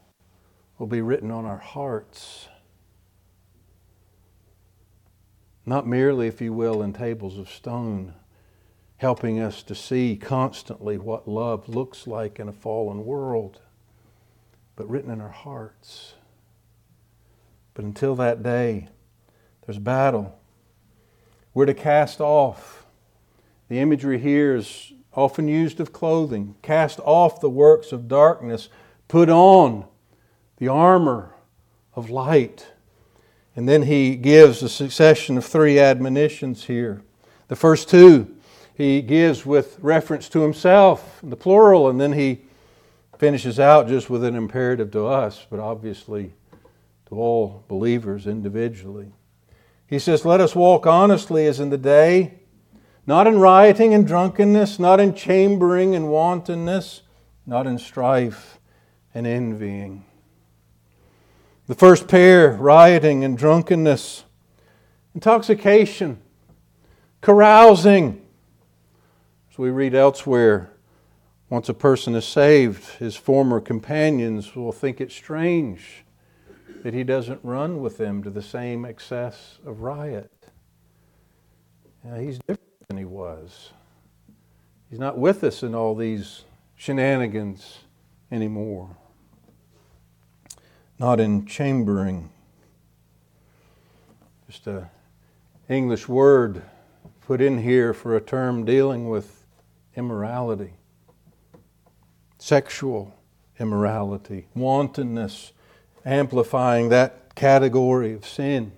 will 0.78 0.86
be 0.86 1.00
written 1.00 1.30
on 1.30 1.46
our 1.46 1.58
hearts. 1.58 2.48
Not 5.64 5.86
merely, 5.86 6.26
if 6.26 6.42
you 6.42 6.52
will, 6.52 6.82
in 6.82 6.92
tables 6.92 7.38
of 7.38 7.48
stone, 7.48 8.12
helping 8.98 9.40
us 9.40 9.62
to 9.62 9.74
see 9.74 10.14
constantly 10.16 10.98
what 10.98 11.26
love 11.26 11.70
looks 11.70 12.06
like 12.06 12.38
in 12.38 12.48
a 12.48 12.52
fallen 12.52 13.06
world, 13.06 13.62
but 14.76 14.88
written 14.90 15.10
in 15.10 15.22
our 15.22 15.30
hearts. 15.30 16.14
But 17.74 17.84
until 17.84 18.14
that 18.16 18.42
day, 18.42 18.88
there's 19.66 19.78
battle. 19.78 20.38
We're 21.52 21.66
to 21.66 21.74
cast 21.74 22.20
off. 22.20 22.86
The 23.68 23.80
imagery 23.80 24.18
here 24.18 24.56
is 24.56 24.92
often 25.12 25.48
used 25.48 25.80
of 25.80 25.92
clothing. 25.92 26.54
Cast 26.62 27.00
off 27.00 27.40
the 27.40 27.50
works 27.50 27.92
of 27.92 28.08
darkness, 28.08 28.68
put 29.08 29.28
on 29.28 29.84
the 30.58 30.68
armor 30.68 31.34
of 31.94 32.10
light. 32.10 32.68
And 33.56 33.68
then 33.68 33.82
he 33.82 34.16
gives 34.16 34.62
a 34.62 34.68
succession 34.68 35.38
of 35.38 35.44
three 35.44 35.78
admonitions 35.78 36.64
here. 36.64 37.02
The 37.48 37.56
first 37.56 37.88
two 37.88 38.34
he 38.74 39.02
gives 39.02 39.46
with 39.46 39.78
reference 39.80 40.28
to 40.30 40.40
himself, 40.40 41.20
the 41.22 41.36
plural, 41.36 41.88
and 41.88 42.00
then 42.00 42.12
he 42.12 42.42
finishes 43.18 43.60
out 43.60 43.86
just 43.86 44.10
with 44.10 44.24
an 44.24 44.34
imperative 44.34 44.90
to 44.90 45.06
us, 45.06 45.46
but 45.48 45.60
obviously 45.60 46.32
all 47.18 47.64
believers 47.68 48.26
individually. 48.26 49.12
He 49.86 49.98
says, 49.98 50.24
Let 50.24 50.40
us 50.40 50.54
walk 50.54 50.86
honestly 50.86 51.46
as 51.46 51.60
in 51.60 51.70
the 51.70 51.78
day, 51.78 52.40
not 53.06 53.26
in 53.26 53.38
rioting 53.38 53.92
and 53.92 54.06
drunkenness, 54.06 54.78
not 54.78 55.00
in 55.00 55.14
chambering 55.14 55.94
and 55.94 56.08
wantonness, 56.08 57.02
not 57.46 57.66
in 57.66 57.78
strife 57.78 58.58
and 59.12 59.26
envying. 59.26 60.04
The 61.66 61.74
first 61.74 62.08
pair, 62.08 62.52
rioting 62.52 63.24
and 63.24 63.38
drunkenness, 63.38 64.24
intoxication, 65.14 66.20
carousing. 67.20 68.20
As 69.50 69.58
we 69.58 69.70
read 69.70 69.94
elsewhere, 69.94 70.72
once 71.48 71.68
a 71.68 71.74
person 71.74 72.14
is 72.14 72.24
saved, 72.24 72.84
his 72.98 73.16
former 73.16 73.60
companions 73.60 74.56
will 74.56 74.72
think 74.72 75.00
it 75.00 75.12
strange 75.12 76.03
that 76.84 76.92
he 76.92 77.02
doesn't 77.02 77.40
run 77.42 77.80
with 77.80 77.96
them 77.96 78.22
to 78.22 78.28
the 78.28 78.42
same 78.42 78.84
excess 78.84 79.58
of 79.64 79.80
riot. 79.80 80.30
he's 82.18 82.38
different 82.40 82.88
than 82.88 82.98
he 82.98 83.06
was. 83.06 83.70
He's 84.90 84.98
not 84.98 85.16
with 85.16 85.42
us 85.44 85.62
in 85.62 85.74
all 85.74 85.94
these 85.94 86.42
shenanigans 86.76 87.78
anymore. 88.30 88.98
Not 90.98 91.20
in 91.20 91.46
chambering. 91.46 92.28
Just 94.46 94.66
a 94.66 94.90
English 95.70 96.06
word 96.06 96.64
put 97.26 97.40
in 97.40 97.62
here 97.62 97.94
for 97.94 98.14
a 98.14 98.20
term 98.20 98.66
dealing 98.66 99.08
with 99.08 99.46
immorality, 99.96 100.74
sexual 102.36 103.14
immorality, 103.58 104.48
wantonness, 104.54 105.54
amplifying 106.04 106.90
that 106.90 107.34
category 107.34 108.12
of 108.12 108.26
sin. 108.26 108.72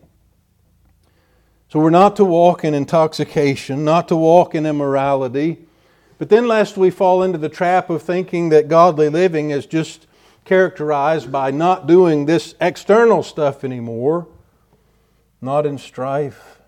So 1.68 1.80
we're 1.80 1.90
not 1.90 2.16
to 2.16 2.24
walk 2.24 2.64
in 2.64 2.74
intoxication, 2.74 3.84
not 3.84 4.08
to 4.08 4.16
walk 4.16 4.54
in 4.54 4.64
immorality, 4.64 5.66
But 6.18 6.30
then, 6.30 6.48
lest 6.48 6.76
we 6.76 6.90
fall 6.90 7.22
into 7.22 7.38
the 7.38 7.48
trap 7.48 7.90
of 7.90 8.02
thinking 8.02 8.48
that 8.48 8.68
godly 8.68 9.08
living 9.08 9.50
is 9.50 9.66
just 9.66 10.06
characterized 10.44 11.30
by 11.30 11.50
not 11.50 11.86
doing 11.86 12.24
this 12.24 12.54
external 12.60 13.22
stuff 13.22 13.64
anymore, 13.64 14.26
not 15.42 15.66
in 15.66 15.76
strife 15.76 16.60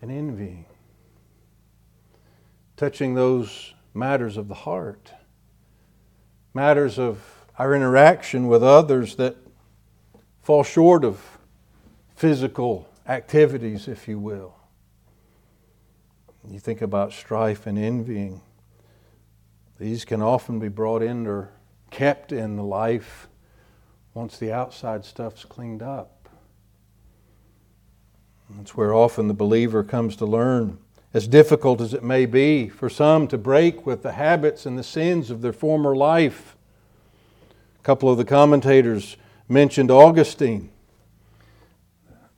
and 0.00 0.10
envy, 0.10 0.66
touching 2.76 3.14
those 3.14 3.74
matters 3.94 4.36
of 4.36 4.46
the 4.46 4.54
heart, 4.54 5.12
matters 6.54 6.98
of 6.98 7.39
our 7.60 7.74
interaction 7.74 8.46
with 8.46 8.62
others 8.62 9.16
that 9.16 9.36
fall 10.40 10.64
short 10.64 11.04
of 11.04 11.20
physical 12.16 12.88
activities, 13.06 13.86
if 13.86 14.08
you 14.08 14.18
will. 14.18 14.54
You 16.48 16.58
think 16.58 16.80
about 16.80 17.12
strife 17.12 17.66
and 17.66 17.76
envying. 17.78 18.40
These 19.78 20.06
can 20.06 20.22
often 20.22 20.58
be 20.58 20.68
brought 20.68 21.02
in 21.02 21.26
or 21.26 21.50
kept 21.90 22.32
in 22.32 22.56
the 22.56 22.64
life 22.64 23.28
once 24.14 24.38
the 24.38 24.50
outside 24.50 25.04
stuff's 25.04 25.44
cleaned 25.44 25.82
up. 25.82 26.30
That's 28.56 28.74
where 28.74 28.94
often 28.94 29.28
the 29.28 29.34
believer 29.34 29.84
comes 29.84 30.16
to 30.16 30.24
learn, 30.24 30.78
as 31.12 31.28
difficult 31.28 31.82
as 31.82 31.92
it 31.92 32.02
may 32.02 32.24
be 32.24 32.70
for 32.70 32.88
some 32.88 33.28
to 33.28 33.36
break 33.36 33.84
with 33.84 34.02
the 34.02 34.12
habits 34.12 34.64
and 34.64 34.78
the 34.78 34.82
sins 34.82 35.30
of 35.30 35.42
their 35.42 35.52
former 35.52 35.94
life. 35.94 36.56
A 37.80 37.82
couple 37.82 38.10
of 38.10 38.18
the 38.18 38.26
commentators 38.26 39.16
mentioned 39.48 39.90
Augustine, 39.90 40.70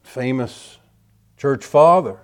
famous 0.05 0.78
church 1.36 1.64
father 1.64 2.20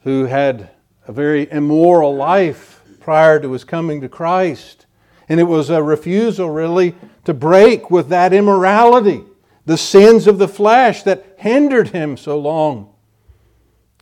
who 0.00 0.24
had 0.24 0.70
a 1.06 1.12
very 1.12 1.50
immoral 1.50 2.16
life 2.16 2.80
prior 3.00 3.38
to 3.38 3.52
his 3.52 3.64
coming 3.64 4.00
to 4.00 4.08
Christ. 4.08 4.86
And 5.28 5.38
it 5.38 5.44
was 5.44 5.68
a 5.68 5.82
refusal, 5.82 6.48
really, 6.48 6.94
to 7.24 7.34
break 7.34 7.90
with 7.90 8.08
that 8.08 8.32
immorality, 8.32 9.22
the 9.66 9.76
sins 9.76 10.26
of 10.26 10.38
the 10.38 10.48
flesh 10.48 11.02
that 11.02 11.34
hindered 11.36 11.88
him 11.88 12.16
so 12.16 12.38
long 12.38 12.94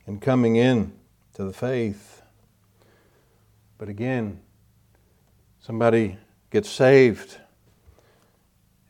in 0.07 0.19
coming 0.19 0.55
in 0.55 0.93
to 1.33 1.43
the 1.43 1.51
faith. 1.51 2.21
But 3.77 3.89
again, 3.89 4.39
somebody 5.59 6.17
gets 6.49 6.69
saved. 6.69 7.39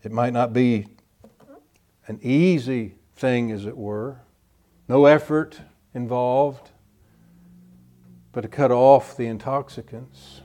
It 0.05 0.11
might 0.11 0.33
not 0.33 0.53
be 0.53 0.85
an 2.05 2.19
easy 2.21 2.93
thing, 3.15 3.51
as 3.51 3.65
it 3.65 3.75
were, 3.75 4.21
no 4.87 5.05
effort 5.05 5.59
involved, 5.95 6.69
but 8.31 8.41
to 8.41 8.47
cut 8.47 8.69
off 8.69 9.17
the 9.17 9.25
intoxicants. 9.25 10.41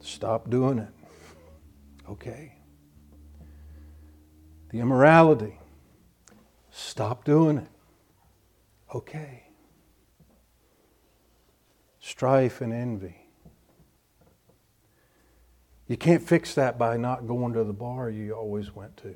Stop 0.00 0.50
doing 0.50 0.80
it. 0.80 0.92
Okay. 2.08 2.56
The 4.70 4.80
immorality. 4.80 5.60
Stop 6.72 7.24
doing 7.24 7.58
it. 7.58 7.70
Okay. 8.92 9.44
Strife 12.00 12.60
and 12.60 12.72
envy. 12.72 13.19
You 15.90 15.96
can't 15.96 16.22
fix 16.22 16.54
that 16.54 16.78
by 16.78 16.96
not 16.96 17.26
going 17.26 17.52
to 17.54 17.64
the 17.64 17.72
bar 17.72 18.10
you 18.10 18.32
always 18.32 18.76
went 18.76 18.96
to. 18.98 19.12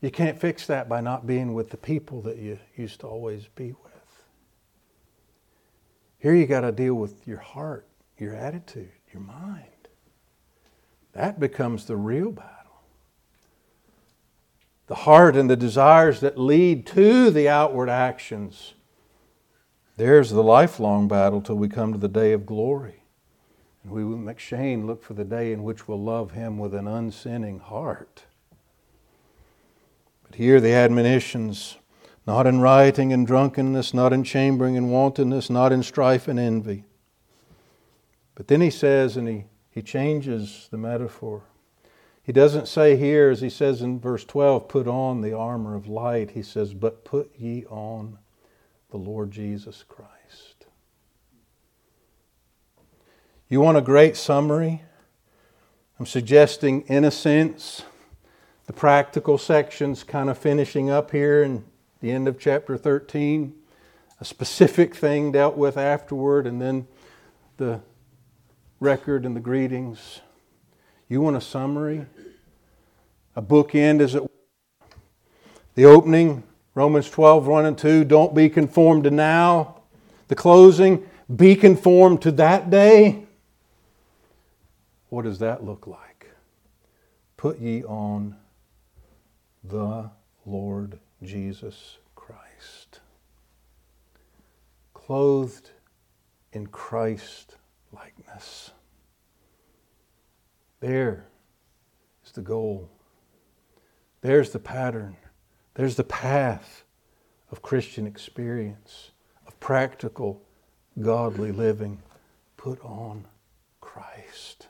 You 0.00 0.10
can't 0.10 0.40
fix 0.40 0.66
that 0.66 0.88
by 0.88 1.00
not 1.00 1.24
being 1.24 1.54
with 1.54 1.70
the 1.70 1.76
people 1.76 2.20
that 2.22 2.38
you 2.38 2.58
used 2.74 2.98
to 2.98 3.06
always 3.06 3.46
be 3.46 3.66
with. 3.84 4.24
Here 6.18 6.34
you 6.34 6.48
got 6.48 6.62
to 6.62 6.72
deal 6.72 6.96
with 6.96 7.28
your 7.28 7.38
heart, 7.38 7.86
your 8.18 8.34
attitude, 8.34 8.90
your 9.12 9.22
mind. 9.22 9.86
That 11.12 11.38
becomes 11.38 11.84
the 11.84 11.96
real 11.96 12.32
battle. 12.32 12.82
The 14.88 14.96
heart 14.96 15.36
and 15.36 15.48
the 15.48 15.54
desires 15.54 16.18
that 16.22 16.36
lead 16.36 16.88
to 16.88 17.30
the 17.30 17.48
outward 17.48 17.88
actions. 17.88 18.74
There's 19.96 20.30
the 20.30 20.42
lifelong 20.42 21.06
battle 21.06 21.40
till 21.40 21.54
we 21.54 21.68
come 21.68 21.92
to 21.92 21.98
the 22.00 22.08
day 22.08 22.32
of 22.32 22.46
glory. 22.46 23.03
And 23.84 24.26
we, 24.26 24.34
Shane 24.38 24.86
look 24.86 25.02
for 25.02 25.14
the 25.14 25.24
day 25.24 25.52
in 25.52 25.62
which 25.62 25.86
we'll 25.86 26.02
love 26.02 26.32
Him 26.32 26.58
with 26.58 26.74
an 26.74 26.88
unsinning 26.88 27.60
heart. 27.60 28.24
But 30.24 30.34
here 30.36 30.60
the 30.60 30.72
admonitions 30.72 31.76
not 32.26 32.46
in 32.46 32.60
rioting 32.60 33.12
and 33.12 33.26
drunkenness, 33.26 33.92
not 33.92 34.12
in 34.12 34.24
chambering 34.24 34.76
and 34.76 34.90
wantonness, 34.90 35.50
not 35.50 35.72
in 35.72 35.82
strife 35.82 36.26
and 36.26 36.38
envy. 36.38 36.84
But 38.34 38.48
then 38.48 38.60
he 38.60 38.70
says, 38.70 39.16
and 39.16 39.28
he, 39.28 39.44
he 39.70 39.82
changes 39.82 40.68
the 40.70 40.78
metaphor. 40.78 41.42
He 42.22 42.32
doesn't 42.32 42.68
say 42.68 42.96
here, 42.96 43.30
as 43.30 43.42
he 43.42 43.50
says 43.50 43.82
in 43.82 44.00
verse 44.00 44.24
12, 44.24 44.66
put 44.68 44.88
on 44.88 45.20
the 45.20 45.36
armor 45.36 45.74
of 45.74 45.86
light. 45.86 46.30
He 46.30 46.42
says, 46.42 46.72
but 46.72 47.04
put 47.04 47.30
ye 47.38 47.66
on 47.66 48.18
the 48.90 48.96
Lord 48.96 49.30
Jesus 49.30 49.84
Christ. 49.86 50.13
You 53.54 53.60
want 53.60 53.78
a 53.78 53.82
great 53.82 54.16
summary? 54.16 54.82
I'm 56.00 56.06
suggesting 56.06 56.80
innocence, 56.88 57.84
the 58.66 58.72
practical 58.72 59.38
sections 59.38 60.02
kind 60.02 60.28
of 60.28 60.36
finishing 60.36 60.90
up 60.90 61.12
here 61.12 61.44
in 61.44 61.64
the 62.00 62.10
end 62.10 62.26
of 62.26 62.36
chapter 62.40 62.76
13, 62.76 63.54
a 64.20 64.24
specific 64.24 64.96
thing 64.96 65.30
dealt 65.30 65.56
with 65.56 65.76
afterward, 65.76 66.48
and 66.48 66.60
then 66.60 66.88
the 67.56 67.80
record 68.80 69.24
and 69.24 69.36
the 69.36 69.40
greetings. 69.40 70.20
You 71.08 71.20
want 71.20 71.36
a 71.36 71.40
summary? 71.40 72.06
A 73.36 73.40
bookend, 73.40 74.00
as 74.00 74.16
it 74.16 74.22
were. 74.24 74.30
the 75.76 75.84
opening, 75.84 76.42
Romans 76.74 77.08
12, 77.08 77.46
1 77.46 77.66
and 77.66 77.78
2, 77.78 78.02
don't 78.02 78.34
be 78.34 78.48
conformed 78.48 79.04
to 79.04 79.12
now. 79.12 79.82
The 80.26 80.34
closing, 80.34 81.08
be 81.36 81.54
conformed 81.54 82.20
to 82.22 82.32
that 82.32 82.68
day. 82.68 83.28
What 85.14 85.26
does 85.26 85.38
that 85.38 85.62
look 85.62 85.86
like? 85.86 86.26
Put 87.36 87.60
ye 87.60 87.84
on 87.84 88.34
the 89.62 90.10
Lord 90.44 90.98
Jesus 91.22 91.98
Christ. 92.16 92.98
Clothed 94.92 95.70
in 96.52 96.66
Christ 96.66 97.58
likeness. 97.92 98.72
There 100.80 101.28
is 102.26 102.32
the 102.32 102.42
goal. 102.42 102.90
There's 104.20 104.50
the 104.50 104.58
pattern. 104.58 105.16
There's 105.74 105.94
the 105.94 106.02
path 106.02 106.82
of 107.52 107.62
Christian 107.62 108.08
experience, 108.08 109.12
of 109.46 109.60
practical, 109.60 110.42
godly 111.00 111.52
living. 111.52 112.02
Put 112.56 112.84
on 112.84 113.28
Christ. 113.80 114.63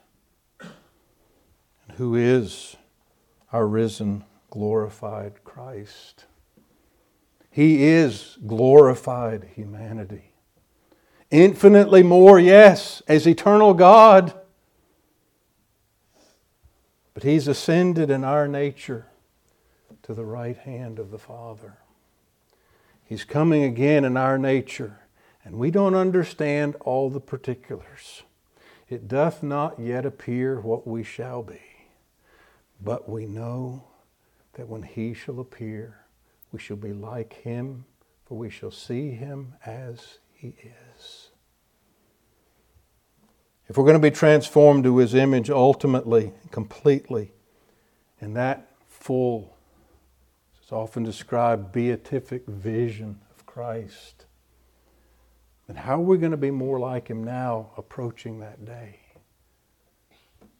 Who 1.97 2.15
is 2.15 2.75
our 3.51 3.67
risen, 3.67 4.25
glorified 4.49 5.43
Christ? 5.43 6.25
He 7.49 7.83
is 7.83 8.37
glorified 8.45 9.49
humanity. 9.55 10.33
Infinitely 11.31 12.03
more, 12.03 12.39
yes, 12.39 13.01
as 13.07 13.25
eternal 13.25 13.73
God. 13.73 14.33
But 17.13 17.23
He's 17.23 17.47
ascended 17.47 18.09
in 18.09 18.23
our 18.23 18.47
nature 18.47 19.07
to 20.03 20.13
the 20.13 20.25
right 20.25 20.57
hand 20.57 20.99
of 20.99 21.11
the 21.11 21.17
Father. 21.17 21.77
He's 23.05 23.23
coming 23.23 23.63
again 23.63 24.03
in 24.03 24.17
our 24.17 24.37
nature, 24.37 24.99
and 25.43 25.55
we 25.55 25.71
don't 25.71 25.95
understand 25.95 26.75
all 26.81 27.09
the 27.09 27.21
particulars. 27.21 28.23
It 28.89 29.07
doth 29.07 29.41
not 29.41 29.79
yet 29.79 30.05
appear 30.05 30.59
what 30.59 30.85
we 30.85 31.03
shall 31.03 31.41
be, 31.41 31.61
but 32.81 33.09
we 33.09 33.25
know 33.25 33.83
that 34.53 34.67
when 34.67 34.83
He 34.83 35.13
shall 35.13 35.39
appear, 35.39 36.05
we 36.55 36.59
shall 36.61 36.77
be 36.77 36.93
like 36.93 37.33
him, 37.33 37.83
for 38.23 38.37
we 38.37 38.49
shall 38.49 38.71
see 38.71 39.11
him 39.11 39.55
as 39.65 40.19
he 40.33 40.55
is. 40.97 41.29
If 43.67 43.77
we're 43.77 43.83
going 43.83 43.95
to 43.95 43.99
be 43.99 44.09
transformed 44.09 44.85
to 44.85 44.99
his 44.99 45.13
image 45.13 45.49
ultimately, 45.49 46.31
completely, 46.51 47.33
in 48.21 48.35
that 48.35 48.69
full, 48.87 49.57
it's 50.61 50.71
often 50.71 51.03
described 51.03 51.73
beatific 51.73 52.45
vision 52.45 53.19
of 53.35 53.45
Christ, 53.45 54.25
then 55.67 55.75
how 55.75 55.95
are 55.95 56.05
we 56.05 56.17
going 56.17 56.31
to 56.31 56.37
be 56.37 56.51
more 56.51 56.79
like 56.79 57.09
him 57.09 57.21
now 57.21 57.71
approaching 57.75 58.39
that 58.39 58.63
day? 58.63 59.01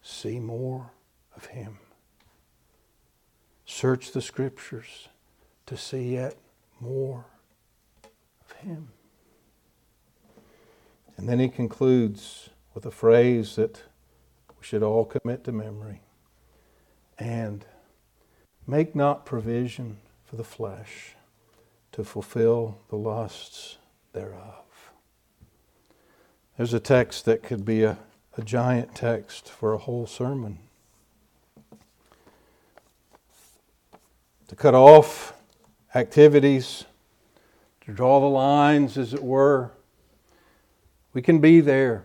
See 0.02 0.40
more 0.40 0.92
of 1.34 1.46
him. 1.46 1.78
Search 3.66 4.12
the 4.12 4.22
scriptures 4.22 5.08
to 5.66 5.76
see 5.76 6.14
yet 6.14 6.36
more 6.80 7.26
of 8.40 8.52
Him. 8.58 8.88
And 11.16 11.28
then 11.28 11.38
he 11.38 11.48
concludes 11.48 12.50
with 12.74 12.84
a 12.84 12.90
phrase 12.90 13.56
that 13.56 13.82
we 14.48 14.62
should 14.62 14.82
all 14.82 15.04
commit 15.04 15.44
to 15.44 15.52
memory. 15.52 16.02
And 17.18 17.64
make 18.66 18.94
not 18.94 19.24
provision 19.24 19.98
for 20.24 20.36
the 20.36 20.44
flesh 20.44 21.14
to 21.92 22.04
fulfill 22.04 22.78
the 22.90 22.96
lusts 22.96 23.78
thereof. 24.12 24.92
There's 26.56 26.74
a 26.74 26.80
text 26.80 27.24
that 27.24 27.42
could 27.42 27.64
be 27.64 27.82
a, 27.82 27.98
a 28.36 28.42
giant 28.42 28.94
text 28.94 29.48
for 29.48 29.72
a 29.72 29.78
whole 29.78 30.06
sermon. 30.06 30.58
To 34.48 34.56
cut 34.56 34.74
off 34.74 35.34
activities, 35.94 36.84
to 37.82 37.92
draw 37.92 38.20
the 38.20 38.26
lines, 38.26 38.96
as 38.96 39.14
it 39.14 39.22
were. 39.22 39.72
We 41.12 41.22
can 41.22 41.40
be 41.40 41.60
there, 41.60 42.04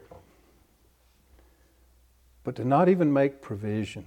but 2.44 2.56
to 2.56 2.66
not 2.66 2.90
even 2.90 3.12
make 3.12 3.42
provision. 3.42 4.06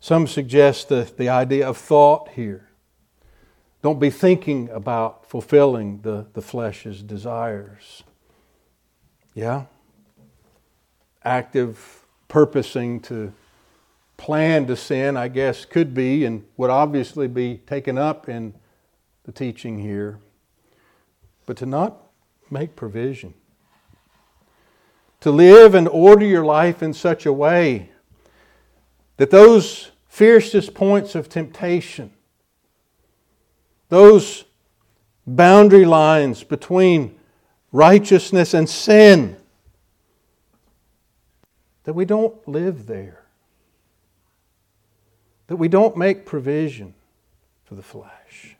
Some 0.00 0.26
suggest 0.26 0.88
the, 0.88 1.10
the 1.16 1.28
idea 1.28 1.68
of 1.68 1.76
thought 1.76 2.30
here. 2.30 2.68
Don't 3.82 4.00
be 4.00 4.10
thinking 4.10 4.68
about 4.70 5.28
fulfilling 5.28 6.00
the, 6.02 6.26
the 6.32 6.42
flesh's 6.42 7.02
desires. 7.02 8.02
Yeah? 9.34 9.64
Active 11.24 12.06
purposing 12.26 13.00
to 13.00 13.32
plan 14.18 14.66
to 14.66 14.76
sin, 14.76 15.16
I 15.16 15.28
guess, 15.28 15.64
could 15.64 15.94
be 15.94 16.26
and 16.26 16.44
would 16.58 16.68
obviously 16.68 17.28
be 17.28 17.62
taken 17.66 17.96
up 17.96 18.28
in 18.28 18.52
the 19.24 19.32
teaching 19.32 19.78
here. 19.78 20.18
But 21.46 21.56
to 21.58 21.66
not 21.66 22.02
make 22.50 22.76
provision. 22.76 23.32
To 25.20 25.30
live 25.30 25.74
and 25.74 25.88
order 25.88 26.26
your 26.26 26.44
life 26.44 26.82
in 26.82 26.92
such 26.92 27.24
a 27.24 27.32
way 27.32 27.90
that 29.16 29.30
those 29.30 29.92
fiercest 30.08 30.74
points 30.74 31.14
of 31.14 31.28
temptation, 31.28 32.12
those 33.88 34.44
boundary 35.26 35.84
lines 35.84 36.44
between 36.44 37.18
righteousness 37.72 38.54
and 38.54 38.68
sin, 38.68 39.36
that 41.84 41.94
we 41.94 42.04
don't 42.04 42.46
live 42.46 42.86
there, 42.86 43.17
that 45.48 45.56
we 45.56 45.68
don't 45.68 45.96
make 45.96 46.24
provision 46.24 46.94
for 47.64 47.74
the 47.74 47.82
flesh. 47.82 48.56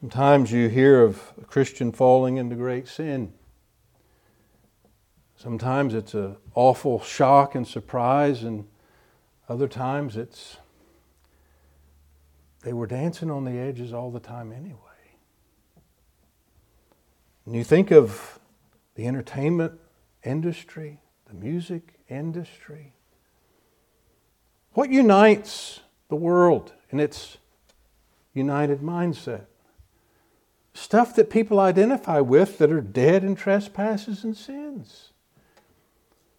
Sometimes 0.00 0.50
you 0.50 0.68
hear 0.68 1.02
of 1.02 1.32
a 1.40 1.44
Christian 1.44 1.92
falling 1.92 2.38
into 2.38 2.56
great 2.56 2.88
sin. 2.88 3.32
Sometimes 5.36 5.94
it's 5.94 6.14
an 6.14 6.36
awful 6.54 7.00
shock 7.00 7.54
and 7.54 7.66
surprise, 7.66 8.42
and 8.42 8.66
other 9.48 9.68
times 9.68 10.16
it's 10.16 10.56
they 12.62 12.72
were 12.72 12.86
dancing 12.86 13.30
on 13.30 13.44
the 13.44 13.58
edges 13.58 13.92
all 13.92 14.10
the 14.10 14.20
time 14.20 14.52
anyway. 14.52 14.78
And 17.44 17.56
you 17.56 17.64
think 17.64 17.90
of 17.90 18.38
the 18.94 19.06
entertainment 19.06 19.80
industry, 20.22 21.00
the 21.26 21.34
music 21.34 21.94
industry. 22.08 22.94
What 24.74 24.90
unites 24.90 25.80
the 26.08 26.16
world 26.16 26.72
in 26.90 26.98
its 26.98 27.36
united 28.32 28.80
mindset? 28.80 29.44
Stuff 30.72 31.14
that 31.16 31.28
people 31.28 31.60
identify 31.60 32.20
with 32.20 32.58
that 32.58 32.72
are 32.72 32.80
dead 32.80 33.22
in 33.24 33.34
trespasses 33.34 34.24
and 34.24 34.34
sins. 34.34 35.10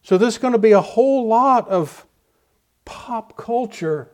So 0.01 0.17
there's 0.17 0.39
going 0.39 0.53
to 0.53 0.59
be 0.59 0.71
a 0.71 0.81
whole 0.81 1.27
lot 1.27 1.67
of 1.69 2.07
pop 2.85 3.37
culture 3.37 4.09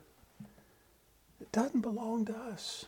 that 1.39 1.51
doesn't 1.51 1.81
belong 1.81 2.25
to 2.25 2.35
us. 2.35 2.85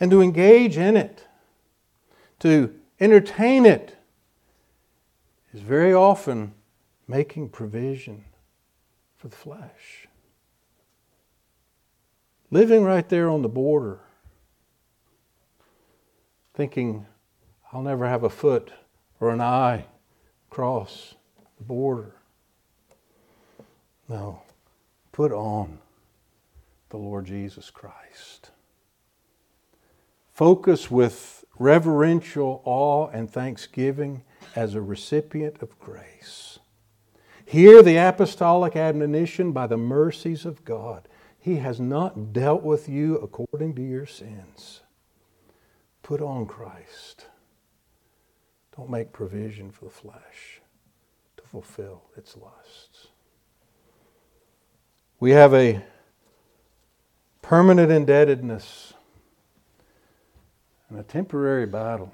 And 0.00 0.10
to 0.10 0.20
engage 0.20 0.76
in 0.76 0.96
it, 0.96 1.26
to 2.40 2.74
entertain 2.98 3.64
it, 3.64 3.96
is 5.54 5.60
very 5.60 5.94
often 5.94 6.52
making 7.06 7.50
provision 7.50 8.24
for 9.24 9.28
the 9.28 9.36
flesh. 9.36 10.06
Living 12.50 12.84
right 12.84 13.08
there 13.08 13.30
on 13.30 13.40
the 13.40 13.48
border, 13.48 14.00
thinking, 16.52 17.06
I'll 17.72 17.80
never 17.80 18.06
have 18.06 18.22
a 18.22 18.28
foot 18.28 18.70
or 19.20 19.30
an 19.30 19.40
eye 19.40 19.86
cross 20.50 21.14
the 21.56 21.64
border. 21.64 22.16
No, 24.10 24.42
put 25.10 25.32
on 25.32 25.78
the 26.90 26.98
Lord 26.98 27.24
Jesus 27.24 27.70
Christ. 27.70 28.50
Focus 30.34 30.90
with 30.90 31.46
reverential 31.58 32.60
awe 32.66 33.08
and 33.08 33.30
thanksgiving 33.30 34.22
as 34.54 34.74
a 34.74 34.82
recipient 34.82 35.62
of 35.62 35.78
grace. 35.80 36.43
Hear 37.44 37.82
the 37.82 37.96
apostolic 37.96 38.74
admonition 38.74 39.52
by 39.52 39.66
the 39.66 39.76
mercies 39.76 40.44
of 40.44 40.64
God. 40.64 41.08
He 41.38 41.56
has 41.56 41.78
not 41.78 42.32
dealt 42.32 42.62
with 42.62 42.88
you 42.88 43.16
according 43.18 43.74
to 43.74 43.82
your 43.82 44.06
sins. 44.06 44.80
Put 46.02 46.22
on 46.22 46.46
Christ. 46.46 47.26
Don't 48.76 48.90
make 48.90 49.12
provision 49.12 49.70
for 49.70 49.84
the 49.84 49.90
flesh 49.90 50.60
to 51.36 51.44
fulfill 51.44 52.04
its 52.16 52.36
lusts. 52.36 53.08
We 55.20 55.30
have 55.32 55.54
a 55.54 55.84
permanent 57.40 57.92
indebtedness 57.92 58.94
and 60.88 60.98
a 60.98 61.02
temporary 61.02 61.66
battle 61.66 62.10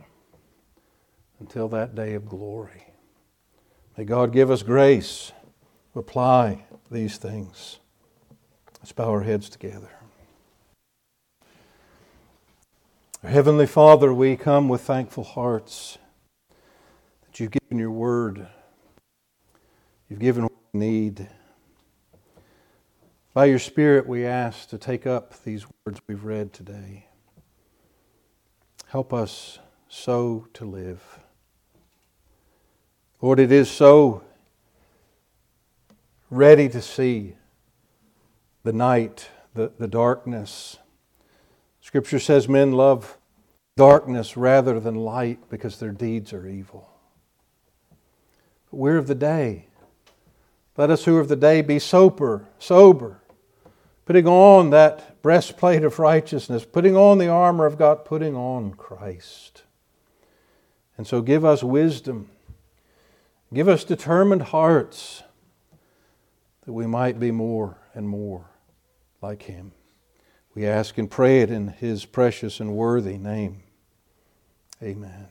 until 1.38 1.68
that 1.68 1.94
day 1.94 2.14
of 2.14 2.28
glory. 2.28 2.89
May 4.00 4.06
God 4.06 4.32
give 4.32 4.50
us 4.50 4.62
grace 4.62 5.30
to 5.92 5.98
apply 5.98 6.64
these 6.90 7.18
things. 7.18 7.80
Let's 8.78 8.92
bow 8.92 9.10
our 9.10 9.20
heads 9.20 9.50
together. 9.50 9.90
Heavenly 13.22 13.66
Father, 13.66 14.14
we 14.14 14.36
come 14.36 14.70
with 14.70 14.80
thankful 14.80 15.22
hearts 15.22 15.98
that 17.26 17.38
you've 17.38 17.50
given 17.50 17.78
your 17.78 17.90
word. 17.90 18.46
You've 20.08 20.18
given 20.18 20.44
what 20.44 20.52
we 20.72 20.80
need. 20.80 21.28
By 23.34 23.44
your 23.44 23.58
Spirit, 23.58 24.06
we 24.06 24.24
ask 24.24 24.70
to 24.70 24.78
take 24.78 25.06
up 25.06 25.44
these 25.44 25.66
words 25.84 26.00
we've 26.08 26.24
read 26.24 26.54
today. 26.54 27.04
Help 28.86 29.12
us 29.12 29.58
so 29.90 30.46
to 30.54 30.64
live. 30.64 31.19
Lord, 33.22 33.38
it 33.38 33.52
is 33.52 33.70
so 33.70 34.22
ready 36.30 36.70
to 36.70 36.80
see 36.80 37.34
the 38.62 38.72
night, 38.72 39.28
the, 39.52 39.72
the 39.78 39.86
darkness. 39.86 40.78
Scripture 41.82 42.18
says 42.18 42.48
men 42.48 42.72
love 42.72 43.18
darkness 43.76 44.38
rather 44.38 44.80
than 44.80 44.94
light 44.94 45.38
because 45.50 45.78
their 45.78 45.90
deeds 45.90 46.32
are 46.32 46.46
evil. 46.46 46.88
We're 48.70 48.96
of 48.96 49.06
the 49.06 49.14
day. 49.14 49.66
Let 50.78 50.88
us 50.88 51.04
who 51.04 51.18
are 51.18 51.20
of 51.20 51.28
the 51.28 51.36
day 51.36 51.60
be 51.60 51.78
sober, 51.78 52.46
sober, 52.58 53.20
putting 54.06 54.26
on 54.26 54.70
that 54.70 55.20
breastplate 55.20 55.84
of 55.84 55.98
righteousness, 55.98 56.64
putting 56.64 56.96
on 56.96 57.18
the 57.18 57.28
armor 57.28 57.66
of 57.66 57.76
God, 57.76 58.06
putting 58.06 58.34
on 58.34 58.72
Christ. 58.72 59.64
And 60.96 61.06
so 61.06 61.20
give 61.20 61.44
us 61.44 61.62
wisdom, 61.62 62.30
give 63.52 63.68
us 63.68 63.84
determined 63.84 64.42
hearts 64.42 65.22
that 66.64 66.72
we 66.72 66.86
might 66.86 67.18
be 67.18 67.30
more 67.30 67.78
and 67.94 68.08
more 68.08 68.46
like 69.22 69.42
Him. 69.42 69.72
We 70.54 70.66
ask 70.66 70.98
and 70.98 71.10
pray 71.10 71.40
it 71.40 71.50
in 71.50 71.68
His 71.68 72.04
precious 72.04 72.60
and 72.60 72.74
worthy 72.74 73.18
name. 73.18 73.62
Amen. 74.82 75.28